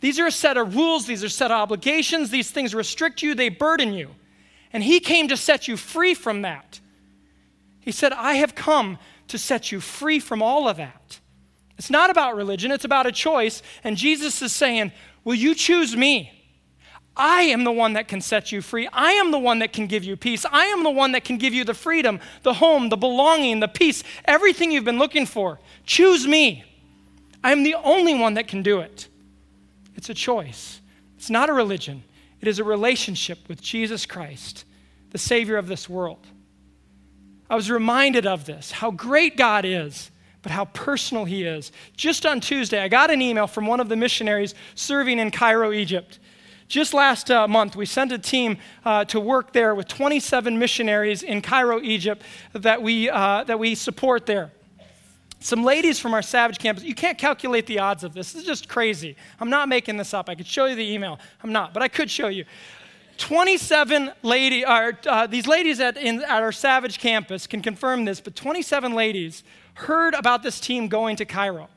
These 0.00 0.18
are 0.18 0.26
a 0.26 0.32
set 0.32 0.56
of 0.56 0.76
rules, 0.76 1.06
these 1.06 1.24
are 1.24 1.28
set 1.28 1.50
of 1.50 1.56
obligations, 1.60 2.30
these 2.30 2.50
things 2.50 2.74
restrict 2.74 3.22
you, 3.22 3.34
they 3.34 3.48
burden 3.48 3.92
you. 3.92 4.10
And 4.72 4.82
He 4.82 5.00
came 5.00 5.28
to 5.28 5.36
set 5.36 5.68
you 5.68 5.76
free 5.76 6.14
from 6.14 6.42
that. 6.42 6.80
He 7.80 7.92
said, 7.92 8.12
I 8.12 8.34
have 8.34 8.54
come 8.54 8.98
to 9.28 9.38
set 9.38 9.72
you 9.72 9.80
free 9.80 10.18
from 10.18 10.42
all 10.42 10.68
of 10.68 10.76
that. 10.76 11.20
It's 11.78 11.90
not 11.90 12.10
about 12.10 12.36
religion, 12.36 12.70
it's 12.70 12.84
about 12.84 13.06
a 13.06 13.12
choice. 13.12 13.62
And 13.84 13.96
Jesus 13.96 14.42
is 14.42 14.52
saying, 14.52 14.92
Will 15.24 15.34
you 15.34 15.54
choose 15.54 15.96
me? 15.96 16.32
I 17.16 17.42
am 17.42 17.64
the 17.64 17.72
one 17.72 17.94
that 17.94 18.08
can 18.08 18.20
set 18.20 18.52
you 18.52 18.60
free. 18.60 18.88
I 18.92 19.12
am 19.12 19.30
the 19.30 19.38
one 19.38 19.60
that 19.60 19.72
can 19.72 19.86
give 19.86 20.04
you 20.04 20.16
peace. 20.16 20.44
I 20.50 20.66
am 20.66 20.82
the 20.84 20.90
one 20.90 21.12
that 21.12 21.24
can 21.24 21.38
give 21.38 21.54
you 21.54 21.64
the 21.64 21.74
freedom, 21.74 22.20
the 22.42 22.54
home, 22.54 22.90
the 22.90 22.96
belonging, 22.96 23.60
the 23.60 23.68
peace, 23.68 24.04
everything 24.26 24.70
you've 24.70 24.84
been 24.84 24.98
looking 24.98 25.24
for. 25.24 25.58
Choose 25.86 26.26
me. 26.26 26.64
I 27.42 27.52
am 27.52 27.62
the 27.62 27.74
only 27.74 28.14
one 28.14 28.34
that 28.34 28.48
can 28.48 28.62
do 28.62 28.80
it. 28.80 29.08
It's 29.96 30.10
a 30.10 30.14
choice, 30.14 30.80
it's 31.16 31.30
not 31.30 31.48
a 31.48 31.52
religion, 31.52 32.04
it 32.40 32.48
is 32.48 32.58
a 32.58 32.64
relationship 32.64 33.48
with 33.48 33.60
Jesus 33.60 34.06
Christ, 34.06 34.64
the 35.10 35.18
Savior 35.18 35.56
of 35.56 35.66
this 35.66 35.88
world. 35.88 36.26
I 37.48 37.56
was 37.56 37.70
reminded 37.70 38.26
of 38.26 38.44
this, 38.44 38.70
how 38.70 38.90
great 38.90 39.36
God 39.36 39.64
is 39.64 40.10
but 40.46 40.52
how 40.52 40.66
personal 40.66 41.24
he 41.24 41.42
is. 41.42 41.72
Just 41.96 42.24
on 42.24 42.38
Tuesday, 42.38 42.80
I 42.80 42.86
got 42.86 43.10
an 43.10 43.20
email 43.20 43.48
from 43.48 43.66
one 43.66 43.80
of 43.80 43.88
the 43.88 43.96
missionaries 43.96 44.54
serving 44.76 45.18
in 45.18 45.32
Cairo, 45.32 45.72
Egypt. 45.72 46.20
Just 46.68 46.94
last 46.94 47.32
uh, 47.32 47.48
month, 47.48 47.74
we 47.74 47.84
sent 47.84 48.12
a 48.12 48.18
team 48.18 48.58
uh, 48.84 49.04
to 49.06 49.18
work 49.18 49.52
there 49.52 49.74
with 49.74 49.88
27 49.88 50.56
missionaries 50.56 51.24
in 51.24 51.42
Cairo, 51.42 51.80
Egypt, 51.82 52.22
that 52.52 52.80
we, 52.80 53.10
uh, 53.10 53.42
that 53.42 53.58
we 53.58 53.74
support 53.74 54.26
there. 54.26 54.52
Some 55.46 55.62
ladies 55.62 56.00
from 56.00 56.12
our 56.12 56.22
Savage 56.22 56.58
campus, 56.58 56.82
you 56.82 56.94
can't 56.94 57.16
calculate 57.16 57.66
the 57.66 57.78
odds 57.78 58.02
of 58.02 58.14
this. 58.14 58.32
This 58.32 58.42
is 58.42 58.46
just 58.48 58.68
crazy. 58.68 59.14
I'm 59.38 59.48
not 59.48 59.68
making 59.68 59.96
this 59.96 60.12
up. 60.12 60.28
I 60.28 60.34
could 60.34 60.46
show 60.46 60.66
you 60.66 60.74
the 60.74 60.92
email. 60.92 61.20
I'm 61.40 61.52
not, 61.52 61.72
but 61.72 61.84
I 61.84 61.88
could 61.88 62.10
show 62.10 62.26
you. 62.26 62.44
27 63.18 64.10
lady, 64.24 64.64
uh, 64.64 65.26
these 65.28 65.46
ladies 65.46 65.78
at, 65.78 65.96
in, 65.96 66.20
at 66.24 66.42
our 66.42 66.50
Savage 66.50 66.98
campus 66.98 67.46
can 67.46 67.62
confirm 67.62 68.04
this, 68.04 68.20
but 68.20 68.34
27 68.34 68.92
ladies 68.92 69.44
heard 69.74 70.14
about 70.14 70.42
this 70.42 70.58
team 70.58 70.88
going 70.88 71.14
to 71.14 71.24
Cairo 71.24 71.68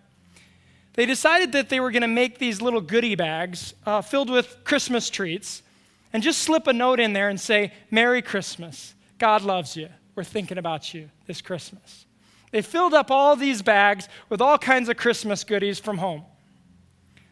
they 0.93 1.05
decided 1.05 1.53
that 1.53 1.69
they 1.69 1.79
were 1.79 1.91
going 1.91 2.01
to 2.01 2.09
make 2.09 2.39
these 2.39 2.61
little 2.61 2.81
goodie 2.81 3.15
bags 3.15 3.73
uh, 3.85 4.01
filled 4.01 4.29
with 4.29 4.57
Christmas 4.65 5.09
treats 5.09 5.63
and 6.11 6.21
just 6.21 6.41
slip 6.41 6.67
a 6.67 6.73
note 6.73 6.99
in 6.99 7.13
there 7.13 7.29
and 7.29 7.39
say, 7.39 7.71
Merry 7.89 8.21
Christmas. 8.21 8.95
God 9.17 9.43
loves 9.43 9.77
you. 9.77 9.87
We're 10.15 10.25
thinking 10.25 10.57
about 10.57 10.93
you 10.93 11.09
this 11.25 11.39
Christmas. 11.41 12.05
They 12.51 12.61
filled 12.61 12.93
up 12.93 13.11
all 13.11 13.35
these 13.35 13.61
bags 13.61 14.07
with 14.29 14.41
all 14.41 14.57
kinds 14.57 14.89
of 14.89 14.97
Christmas 14.97 15.43
goodies 15.43 15.79
from 15.79 15.97
home. 15.97 16.23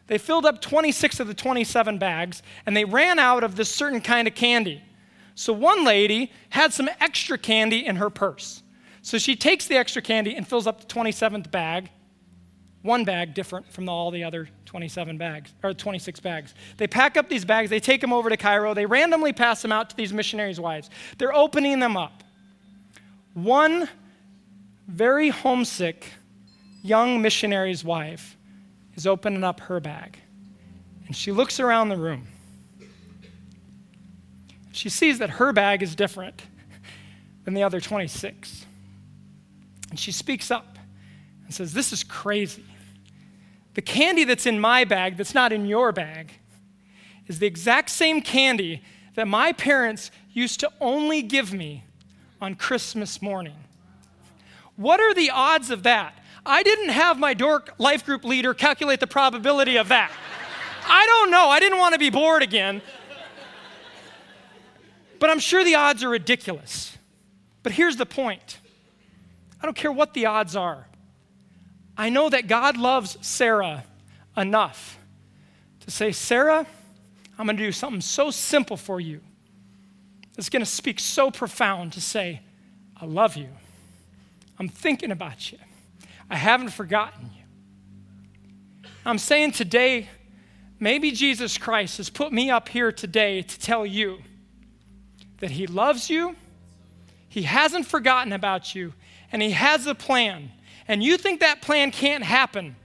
They 0.06 0.18
filled 0.18 0.46
up 0.46 0.60
26 0.60 1.20
of 1.20 1.26
the 1.26 1.34
27 1.34 1.98
bags 1.98 2.42
and 2.64 2.76
they 2.76 2.84
ran 2.84 3.18
out 3.18 3.44
of 3.44 3.56
this 3.56 3.70
certain 3.70 4.00
kind 4.00 4.26
of 4.26 4.34
candy. 4.34 4.82
So 5.34 5.52
one 5.52 5.84
lady 5.84 6.32
had 6.50 6.72
some 6.72 6.88
extra 7.00 7.36
candy 7.36 7.84
in 7.84 7.96
her 7.96 8.10
purse. 8.10 8.62
So 9.02 9.18
she 9.18 9.36
takes 9.36 9.66
the 9.66 9.76
extra 9.76 10.02
candy 10.02 10.34
and 10.34 10.46
fills 10.46 10.66
up 10.66 10.80
the 10.80 10.86
27th 10.86 11.50
bag 11.50 11.90
one 12.82 13.04
bag 13.04 13.34
different 13.34 13.70
from 13.70 13.88
all 13.88 14.10
the 14.10 14.24
other 14.24 14.48
27 14.64 15.18
bags 15.18 15.52
or 15.62 15.74
26 15.74 16.20
bags. 16.20 16.54
They 16.76 16.86
pack 16.86 17.16
up 17.16 17.28
these 17.28 17.44
bags, 17.44 17.70
they 17.70 17.80
take 17.80 18.00
them 18.00 18.12
over 18.12 18.30
to 18.30 18.36
Cairo, 18.36 18.74
they 18.74 18.86
randomly 18.86 19.32
pass 19.32 19.62
them 19.62 19.72
out 19.72 19.90
to 19.90 19.96
these 19.96 20.12
missionaries' 20.12 20.60
wives. 20.60 20.90
They're 21.18 21.34
opening 21.34 21.80
them 21.80 21.96
up. 21.96 22.22
One 23.34 23.88
very 24.88 25.28
homesick 25.28 26.06
young 26.82 27.20
missionary's 27.20 27.84
wife 27.84 28.36
is 28.94 29.06
opening 29.06 29.44
up 29.44 29.60
her 29.60 29.78
bag. 29.78 30.18
And 31.06 31.14
she 31.14 31.30
looks 31.30 31.60
around 31.60 31.90
the 31.90 31.96
room. 31.96 32.26
She 34.72 34.88
sees 34.88 35.18
that 35.18 35.30
her 35.30 35.52
bag 35.52 35.82
is 35.82 35.94
different 35.94 36.42
than 37.44 37.54
the 37.54 37.62
other 37.62 37.80
26. 37.80 38.66
And 39.90 39.98
she 39.98 40.12
speaks 40.12 40.50
up 40.50 40.78
and 41.44 41.54
says, 41.54 41.72
This 41.72 41.92
is 41.92 42.02
crazy. 42.02 42.64
The 43.74 43.82
candy 43.82 44.24
that's 44.24 44.46
in 44.46 44.58
my 44.58 44.84
bag, 44.84 45.16
that's 45.16 45.34
not 45.34 45.52
in 45.52 45.66
your 45.66 45.92
bag, 45.92 46.32
is 47.26 47.38
the 47.38 47.46
exact 47.46 47.90
same 47.90 48.20
candy 48.20 48.82
that 49.14 49.28
my 49.28 49.52
parents 49.52 50.10
used 50.32 50.60
to 50.60 50.72
only 50.80 51.22
give 51.22 51.52
me 51.52 51.84
on 52.40 52.54
Christmas 52.54 53.20
morning. 53.20 53.54
What 54.78 55.00
are 55.00 55.12
the 55.12 55.30
odds 55.30 55.70
of 55.70 55.82
that? 55.82 56.14
I 56.46 56.62
didn't 56.62 56.90
have 56.90 57.18
my 57.18 57.34
dork 57.34 57.74
life 57.78 58.06
group 58.06 58.24
leader 58.24 58.54
calculate 58.54 59.00
the 59.00 59.08
probability 59.08 59.76
of 59.76 59.88
that. 59.88 60.12
I 60.86 61.04
don't 61.04 61.32
know. 61.32 61.48
I 61.48 61.58
didn't 61.58 61.78
want 61.78 61.94
to 61.94 61.98
be 61.98 62.10
bored 62.10 62.44
again. 62.44 62.80
But 65.18 65.30
I'm 65.30 65.40
sure 65.40 65.64
the 65.64 65.74
odds 65.74 66.04
are 66.04 66.08
ridiculous. 66.08 66.96
But 67.64 67.72
here's 67.72 67.96
the 67.96 68.06
point 68.06 68.60
I 69.60 69.66
don't 69.66 69.76
care 69.76 69.90
what 69.90 70.14
the 70.14 70.26
odds 70.26 70.54
are. 70.54 70.86
I 71.96 72.08
know 72.08 72.28
that 72.30 72.46
God 72.46 72.76
loves 72.76 73.18
Sarah 73.20 73.82
enough 74.36 74.96
to 75.80 75.90
say, 75.90 76.12
Sarah, 76.12 76.68
I'm 77.36 77.46
going 77.46 77.56
to 77.56 77.64
do 77.64 77.72
something 77.72 78.00
so 78.00 78.30
simple 78.30 78.76
for 78.76 79.00
you. 79.00 79.22
It's 80.36 80.48
going 80.48 80.64
to 80.64 80.70
speak 80.70 81.00
so 81.00 81.32
profound 81.32 81.94
to 81.94 82.00
say, 82.00 82.42
I 82.96 83.06
love 83.06 83.36
you. 83.36 83.48
I'm 84.58 84.68
thinking 84.68 85.10
about 85.10 85.52
you. 85.52 85.58
I 86.28 86.36
haven't 86.36 86.70
forgotten 86.70 87.30
you. 87.36 88.90
I'm 89.04 89.18
saying 89.18 89.52
today, 89.52 90.08
maybe 90.80 91.10
Jesus 91.12 91.56
Christ 91.56 91.96
has 91.98 92.10
put 92.10 92.32
me 92.32 92.50
up 92.50 92.68
here 92.68 92.92
today 92.92 93.42
to 93.42 93.60
tell 93.60 93.86
you 93.86 94.18
that 95.38 95.52
He 95.52 95.66
loves 95.66 96.10
you, 96.10 96.36
He 97.28 97.42
hasn't 97.42 97.86
forgotten 97.86 98.32
about 98.32 98.74
you, 98.74 98.92
and 99.32 99.40
He 99.40 99.52
has 99.52 99.86
a 99.86 99.94
plan. 99.94 100.50
And 100.88 101.02
you 101.02 101.16
think 101.16 101.40
that 101.40 101.62
plan 101.62 101.90
can't 101.90 102.24
happen, 102.24 102.76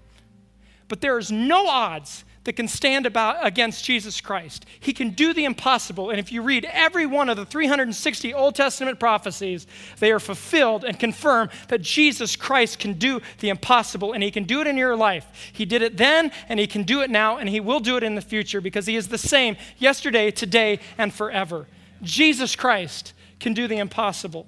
but 0.87 1.01
there 1.01 1.17
is 1.17 1.31
no 1.31 1.67
odds 1.67 2.23
that 2.43 2.53
can 2.53 2.67
stand 2.67 3.05
about 3.05 3.45
against 3.45 3.85
Jesus 3.85 4.19
Christ. 4.19 4.65
He 4.79 4.93
can 4.93 5.11
do 5.11 5.33
the 5.33 5.45
impossible. 5.45 6.09
And 6.09 6.19
if 6.19 6.31
you 6.31 6.41
read 6.41 6.65
every 6.65 7.05
one 7.05 7.29
of 7.29 7.37
the 7.37 7.45
360 7.45 8.33
Old 8.33 8.55
Testament 8.55 8.99
prophecies, 8.99 9.65
they 9.99 10.11
are 10.11 10.19
fulfilled 10.19 10.83
and 10.83 10.99
confirm 10.99 11.49
that 11.69 11.81
Jesus 11.81 12.35
Christ 12.35 12.79
can 12.79 12.93
do 12.93 13.21
the 13.39 13.49
impossible 13.49 14.13
and 14.13 14.21
he 14.21 14.31
can 14.31 14.43
do 14.43 14.61
it 14.61 14.67
in 14.67 14.77
your 14.77 14.95
life. 14.95 15.25
He 15.53 15.65
did 15.65 15.81
it 15.81 15.97
then 15.97 16.31
and 16.49 16.59
he 16.59 16.67
can 16.67 16.83
do 16.83 17.01
it 17.01 17.09
now 17.09 17.37
and 17.37 17.47
he 17.47 17.59
will 17.59 17.79
do 17.79 17.97
it 17.97 18.03
in 18.03 18.15
the 18.15 18.21
future 18.21 18.61
because 18.61 18.85
he 18.85 18.95
is 18.95 19.07
the 19.07 19.17
same 19.17 19.55
yesterday, 19.77 20.31
today, 20.31 20.79
and 20.97 21.13
forever. 21.13 21.67
Jesus 22.01 22.55
Christ 22.55 23.13
can 23.39 23.53
do 23.53 23.67
the 23.67 23.77
impossible. 23.77 24.47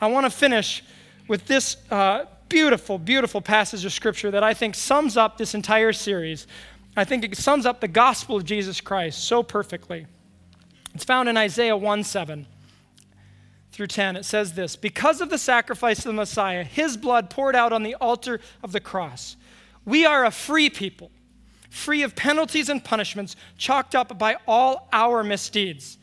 I 0.00 0.06
want 0.08 0.26
to 0.26 0.30
finish 0.30 0.84
with 1.26 1.46
this 1.46 1.76
uh, 1.90 2.26
beautiful, 2.48 2.98
beautiful 2.98 3.40
passage 3.40 3.84
of 3.84 3.92
scripture 3.92 4.30
that 4.30 4.42
I 4.42 4.54
think 4.54 4.74
sums 4.74 5.16
up 5.16 5.38
this 5.38 5.54
entire 5.54 5.92
series. 5.92 6.46
I 6.98 7.04
think 7.04 7.24
it 7.24 7.36
sums 7.36 7.64
up 7.64 7.80
the 7.80 7.86
gospel 7.86 8.36
of 8.36 8.44
Jesus 8.44 8.80
Christ 8.80 9.22
so 9.22 9.44
perfectly. 9.44 10.06
It's 10.94 11.04
found 11.04 11.28
in 11.28 11.36
Isaiah 11.36 11.76
1 11.76 12.02
7 12.02 12.44
through 13.70 13.86
10. 13.86 14.16
It 14.16 14.24
says 14.24 14.54
this 14.54 14.74
Because 14.74 15.20
of 15.20 15.30
the 15.30 15.38
sacrifice 15.38 15.98
of 15.98 16.04
the 16.06 16.12
Messiah, 16.14 16.64
his 16.64 16.96
blood 16.96 17.30
poured 17.30 17.54
out 17.54 17.72
on 17.72 17.84
the 17.84 17.94
altar 17.94 18.40
of 18.64 18.72
the 18.72 18.80
cross, 18.80 19.36
we 19.84 20.04
are 20.04 20.24
a 20.24 20.32
free 20.32 20.68
people, 20.68 21.12
free 21.70 22.02
of 22.02 22.16
penalties 22.16 22.68
and 22.68 22.82
punishments 22.82 23.36
chalked 23.56 23.94
up 23.94 24.18
by 24.18 24.36
all 24.48 24.88
our 24.92 25.22
misdeeds 25.22 25.98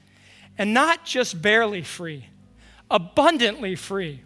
and 0.58 0.74
not 0.74 1.04
just 1.04 1.42
barely 1.42 1.82
free, 1.82 2.28
abundantly 2.90 3.76
free. 3.76 4.22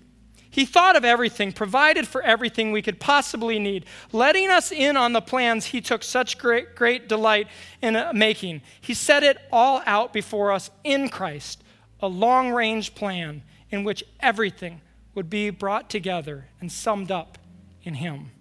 He 0.60 0.65
thought 0.65 0.98
of 0.98 1.06
everything, 1.06 1.54
provided 1.54 2.06
for 2.06 2.22
everything 2.22 2.74
we 2.74 2.82
could 2.82 3.00
possibly 3.00 3.60
need, 3.60 3.86
letting 4.12 4.50
us 4.50 4.74
in 4.74 4.98
on 4.98 5.13
the 5.13 5.22
plans 5.22 5.67
he 5.67 5.80
took 5.80 6.04
such 6.04 6.38
great, 6.38 6.76
great 6.76 7.08
delight 7.08 7.48
in 7.82 7.95
uh, 7.95 8.12
making. 8.13 8.60
He 8.82 8.93
set 8.93 9.24
it 9.24 9.38
all 9.54 9.82
out 9.86 10.12
before 10.12 10.52
us 10.52 10.69
in 10.84 11.08
Christ, 11.08 11.63
a 12.02 12.10
long 12.10 12.52
range 12.52 12.93
plan 12.93 13.41
in 13.69 13.86
which 13.86 14.04
everything 14.19 14.82
would 15.15 15.30
be 15.30 15.50
brought 15.50 15.89
together 15.89 16.48
and 16.60 16.69
summed 16.69 17.10
up 17.10 17.38
in 17.84 17.93
Him. 17.93 18.32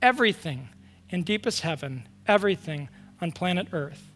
Everything 0.00 0.68
in 1.10 1.24
deepest 1.24 1.62
heaven, 1.62 2.06
everything 2.24 2.88
on 3.20 3.32
planet 3.32 3.66
Earth. 3.72 4.12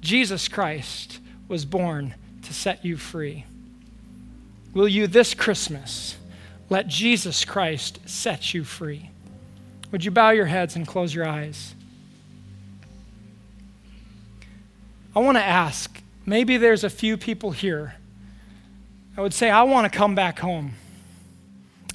Jesus 0.00 0.46
Christ 0.46 1.18
was 1.48 1.64
born 1.64 2.14
to 2.42 2.54
set 2.54 2.84
you 2.84 2.96
free. 2.96 3.46
Will 4.74 4.86
you 4.86 5.08
this 5.08 5.34
Christmas 5.34 6.14
let 6.68 6.88
Jesus 6.88 7.44
Christ 7.44 8.00
set 8.06 8.52
you 8.54 8.64
free? 8.64 9.10
Would 9.92 10.04
you 10.04 10.10
bow 10.10 10.30
your 10.30 10.46
heads 10.46 10.76
and 10.76 10.86
close 10.86 11.14
your 11.14 11.26
eyes? 11.26 11.74
I 15.14 15.20
want 15.20 15.38
to 15.38 15.44
ask 15.44 16.02
maybe 16.26 16.56
there's 16.56 16.84
a 16.84 16.90
few 16.90 17.16
people 17.16 17.52
here. 17.52 17.94
I 19.16 19.22
would 19.22 19.32
say, 19.32 19.48
I 19.48 19.62
want 19.62 19.90
to 19.90 19.96
come 19.96 20.14
back 20.14 20.40
home. 20.40 20.72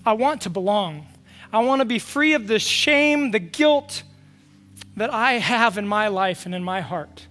I 0.05 0.13
want 0.13 0.41
to 0.41 0.49
belong. 0.49 1.05
I 1.53 1.59
want 1.59 1.81
to 1.81 1.85
be 1.85 1.99
free 1.99 2.33
of 2.33 2.47
the 2.47 2.57
shame, 2.57 3.31
the 3.31 3.39
guilt 3.39 4.03
that 4.95 5.13
I 5.13 5.33
have 5.33 5.77
in 5.77 5.87
my 5.87 6.07
life 6.07 6.45
and 6.45 6.55
in 6.55 6.63
my 6.63 6.81
heart. 6.81 7.27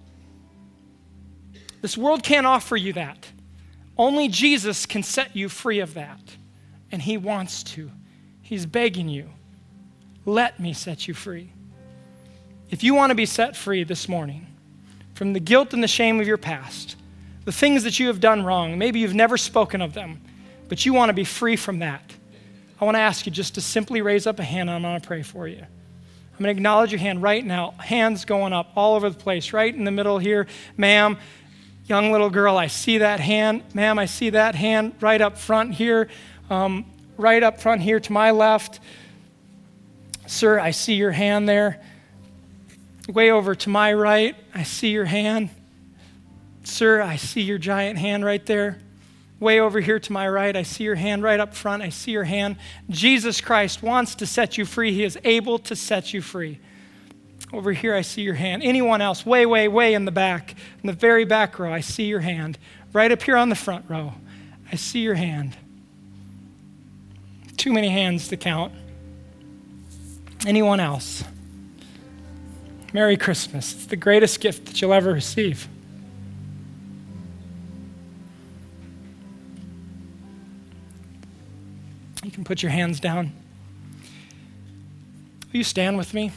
This 1.81 1.97
world 1.97 2.23
can't 2.23 2.45
offer 2.45 2.77
you 2.77 2.93
that. 2.93 3.27
Only 3.97 4.27
Jesus 4.29 4.85
can 4.85 5.03
set 5.03 5.35
you 5.35 5.49
free 5.49 5.79
of 5.79 5.95
that. 5.95 6.19
And 6.91 7.01
He 7.01 7.17
wants 7.17 7.63
to. 7.63 7.91
He's 8.41 8.65
begging 8.65 9.07
you, 9.07 9.29
let 10.25 10.59
me 10.59 10.73
set 10.73 11.07
you 11.07 11.13
free. 11.13 11.51
If 12.69 12.83
you 12.83 12.93
want 12.93 13.11
to 13.11 13.15
be 13.15 13.25
set 13.25 13.55
free 13.55 13.83
this 13.83 14.07
morning 14.07 14.47
from 15.13 15.33
the 15.33 15.39
guilt 15.39 15.73
and 15.73 15.83
the 15.83 15.87
shame 15.87 16.19
of 16.19 16.27
your 16.27 16.37
past, 16.37 16.95
the 17.45 17.51
things 17.51 17.83
that 17.83 17.99
you 17.99 18.07
have 18.07 18.19
done 18.19 18.43
wrong, 18.43 18.77
maybe 18.77 18.99
you've 18.99 19.13
never 19.13 19.37
spoken 19.37 19.81
of 19.81 19.93
them, 19.93 20.21
but 20.69 20.85
you 20.85 20.93
want 20.93 21.09
to 21.09 21.13
be 21.13 21.23
free 21.23 21.55
from 21.55 21.79
that, 21.79 22.13
I 22.79 22.85
want 22.85 22.95
to 22.95 23.01
ask 23.01 23.25
you 23.27 23.31
just 23.31 23.55
to 23.55 23.61
simply 23.61 24.01
raise 24.01 24.25
up 24.25 24.39
a 24.39 24.43
hand 24.43 24.69
and 24.69 24.75
I'm 24.75 24.81
going 24.81 24.99
to 24.99 25.07
pray 25.07 25.21
for 25.21 25.47
you. 25.47 25.57
I'm 25.59 26.37
going 26.37 26.55
to 26.55 26.57
acknowledge 26.57 26.91
your 26.91 26.99
hand 26.99 27.21
right 27.21 27.45
now. 27.45 27.71
Hands 27.77 28.25
going 28.25 28.53
up 28.53 28.71
all 28.75 28.95
over 28.95 29.09
the 29.09 29.17
place, 29.17 29.53
right 29.53 29.73
in 29.73 29.83
the 29.83 29.91
middle 29.91 30.17
here. 30.17 30.47
Ma'am, 30.77 31.17
young 31.85 32.11
little 32.11 32.31
girl, 32.31 32.57
I 32.57 32.65
see 32.67 32.97
that 32.97 33.19
hand. 33.19 33.63
Ma'am, 33.75 33.99
I 33.99 34.05
see 34.05 34.31
that 34.31 34.55
hand 34.55 34.95
right 34.99 35.21
up 35.21 35.37
front 35.37 35.75
here, 35.75 36.07
um, 36.51 36.85
right 37.17 37.41
up 37.41 37.61
front 37.61 37.81
here 37.81 37.99
to 37.99 38.11
my 38.11 38.31
left. 38.31 38.81
Sir, 40.27 40.59
I 40.59 40.71
see 40.71 40.95
your 40.95 41.11
hand 41.11 41.47
there. 41.47 41.81
Way 43.07 43.31
over 43.31 43.55
to 43.55 43.69
my 43.69 43.93
right, 43.93 44.35
I 44.53 44.63
see 44.63 44.89
your 44.89 45.05
hand. 45.05 45.49
Sir, 46.63 47.01
I 47.01 47.15
see 47.15 47.41
your 47.41 47.57
giant 47.57 47.97
hand 47.97 48.23
right 48.23 48.45
there. 48.45 48.79
Way 49.39 49.59
over 49.59 49.79
here 49.79 49.99
to 49.99 50.13
my 50.13 50.29
right, 50.29 50.55
I 50.55 50.61
see 50.61 50.83
your 50.83 50.95
hand 50.95 51.23
right 51.23 51.39
up 51.39 51.55
front. 51.55 51.81
I 51.81 51.89
see 51.89 52.11
your 52.11 52.25
hand. 52.25 52.57
Jesus 52.89 53.41
Christ 53.41 53.81
wants 53.81 54.13
to 54.15 54.27
set 54.27 54.57
you 54.57 54.65
free. 54.65 54.93
He 54.93 55.03
is 55.03 55.17
able 55.23 55.57
to 55.59 55.75
set 55.75 56.13
you 56.13 56.21
free. 56.21 56.59
Over 57.51 57.71
here, 57.71 57.95
I 57.95 58.01
see 58.01 58.21
your 58.21 58.35
hand. 58.35 58.61
Anyone 58.61 59.01
else? 59.01 59.25
Way, 59.25 59.45
way, 59.45 59.67
way 59.67 59.93
in 59.93 60.05
the 60.05 60.11
back, 60.11 60.55
in 60.83 60.87
the 60.87 60.93
very 60.93 61.25
back 61.25 61.57
row, 61.57 61.73
I 61.73 61.79
see 61.79 62.05
your 62.05 62.19
hand. 62.19 62.59
Right 62.93 63.11
up 63.11 63.23
here 63.23 63.35
on 63.35 63.49
the 63.49 63.55
front 63.55 63.85
row, 63.89 64.13
I 64.71 64.75
see 64.75 64.99
your 64.99 65.15
hand. 65.15 65.57
Too 67.61 67.71
many 67.71 67.89
hands 67.89 68.27
to 68.29 68.37
count. 68.37 68.73
Anyone 70.47 70.79
else? 70.79 71.23
Merry 72.91 73.15
Christmas. 73.15 73.75
It's 73.75 73.85
the 73.85 73.95
greatest 73.95 74.39
gift 74.39 74.65
that 74.65 74.81
you'll 74.81 74.93
ever 74.93 75.13
receive. 75.13 75.67
You 82.23 82.31
can 82.31 82.43
put 82.43 82.63
your 82.63 82.71
hands 82.71 82.99
down. 82.99 83.31
Will 85.51 85.57
you 85.59 85.63
stand 85.63 85.99
with 85.99 86.15
me? 86.15 86.31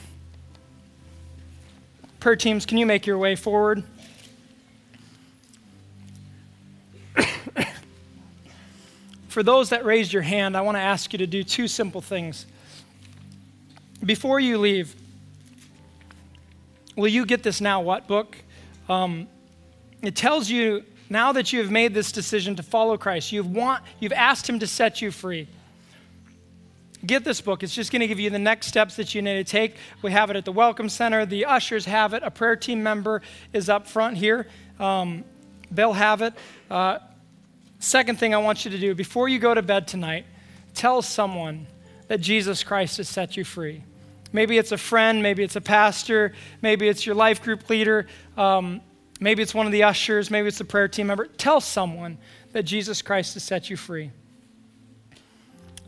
Prayer 2.21 2.37
teams, 2.37 2.67
can 2.67 2.77
you 2.77 2.85
make 2.85 3.07
your 3.07 3.17
way 3.17 3.35
forward? 3.35 3.83
For 9.35 9.43
those 9.43 9.71
that 9.71 9.85
raised 9.85 10.13
your 10.13 10.23
hand, 10.23 10.57
I 10.57 10.61
want 10.61 10.77
to 10.77 10.81
ask 10.81 11.13
you 11.13 11.19
to 11.19 11.27
do 11.27 11.43
two 11.43 11.67
simple 11.67 12.01
things. 12.01 12.47
Before 14.05 14.39
you 14.39 14.59
leave, 14.59 14.95
will 16.95 17.09
you 17.09 17.27
get 17.27 17.43
this 17.43 17.61
Now 17.61 17.81
What 17.81 18.07
book? 18.07 18.37
Um, 18.89 19.27
it 20.03 20.15
tells 20.15 20.49
you 20.49 20.85
now 21.11 21.33
that 21.33 21.53
you 21.53 21.59
have 21.59 21.73
made 21.73 21.95
this 21.95 22.13
decision 22.13 22.55
to 22.55 22.63
follow 22.63 22.97
Christ, 22.97 23.33
you've, 23.33 23.51
want, 23.51 23.83
you've 23.99 24.13
asked 24.13 24.49
Him 24.49 24.61
to 24.61 24.69
set 24.69 25.03
you 25.03 25.11
free 25.11 25.49
get 27.05 27.25
this 27.25 27.41
book. 27.41 27.63
It's 27.65 27.75
just 27.75 27.91
going 27.91 28.01
to 28.01 28.07
give 28.07 28.21
you 28.21 28.31
the 28.31 28.39
next 28.39 28.69
steps 28.69 28.97
that 28.97 29.15
you 29.15 29.21
need 29.21 29.35
to 29.35 29.45
take. 29.45 29.77
We 30.01 30.13
have 30.13 30.31
it 30.31 30.37
at 30.37 30.47
the 30.47 30.53
Welcome 30.53 30.89
Center. 30.89 31.27
The 31.27 31.45
ushers 31.45 31.85
have 31.85 32.15
it. 32.15 32.23
A 32.23 32.31
prayer 32.31 32.57
team 32.57 32.83
member 32.83 33.21
is 33.53 33.69
up 33.69 33.87
front 33.87 34.17
here. 34.17 34.47
Um, 34.81 35.23
they'll 35.71 35.93
have 35.93 36.23
it. 36.23 36.33
Uh, 36.71 37.01
second 37.85 38.19
thing 38.19 38.35
I 38.35 38.39
want 38.39 38.65
you 38.65 38.71
to 38.71 38.79
do 38.79 38.95
before 38.95 39.29
you 39.29 39.39
go 39.39 39.55
to 39.55 39.63
bed 39.63 39.87
tonight, 39.87 40.27
tell 40.75 41.03
someone 41.03 41.67
that 42.09 42.21
Jesus 42.21 42.65
Christ 42.65 42.97
has 42.97 43.09
set 43.09 43.37
you 43.37 43.45
free. 43.45 43.83
Maybe 44.33 44.59
it's 44.59 44.73
a 44.73 44.79
friend, 44.79 45.23
maybe 45.23 45.45
it's 45.45 45.57
a 45.57 45.61
pastor, 45.61 46.33
maybe 46.61 46.89
it's 46.89 47.07
your 47.07 47.15
life 47.15 47.43
group 47.43 47.71
leader, 47.71 48.09
um, 48.37 48.81
maybe 49.21 49.43
it's 49.43 49.55
one 49.55 49.67
of 49.67 49.73
the 49.73 49.85
ushers, 49.85 50.31
maybe 50.31 50.49
it's 50.49 50.61
a 50.61 50.65
prayer 50.65 50.89
team 50.89 51.07
member. 51.07 51.27
Tell 51.27 51.61
someone 51.61 52.19
that 52.53 52.65
Jesus 52.65 53.01
Christ 53.01 53.35
has 53.35 53.45
set 53.45 53.71
you 53.71 53.77
free. 53.77 54.11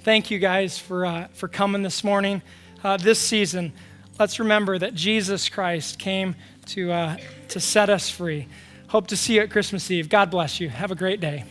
Thank 0.00 0.30
you 0.30 0.38
guys 0.38 0.78
for, 0.78 1.04
uh, 1.04 1.26
for 1.32 1.48
coming 1.48 1.82
this 1.82 2.04
morning. 2.04 2.40
Uh, 2.84 2.96
this 2.96 3.18
season, 3.18 3.72
let's 4.20 4.38
remember 4.38 4.78
that 4.78 4.94
Jesus 4.94 5.48
Christ 5.48 5.98
came 5.98 6.36
to, 6.66 6.92
uh, 6.92 7.16
to 7.48 7.58
set 7.58 7.90
us 7.90 8.08
free. 8.08 8.46
Hope 8.88 9.08
to 9.08 9.16
see 9.16 9.34
you 9.34 9.40
at 9.40 9.50
Christmas 9.50 9.90
Eve. 9.90 10.08
God 10.08 10.30
bless 10.30 10.60
you. 10.60 10.68
Have 10.68 10.92
a 10.92 10.94
great 10.94 11.20
day. 11.20 11.44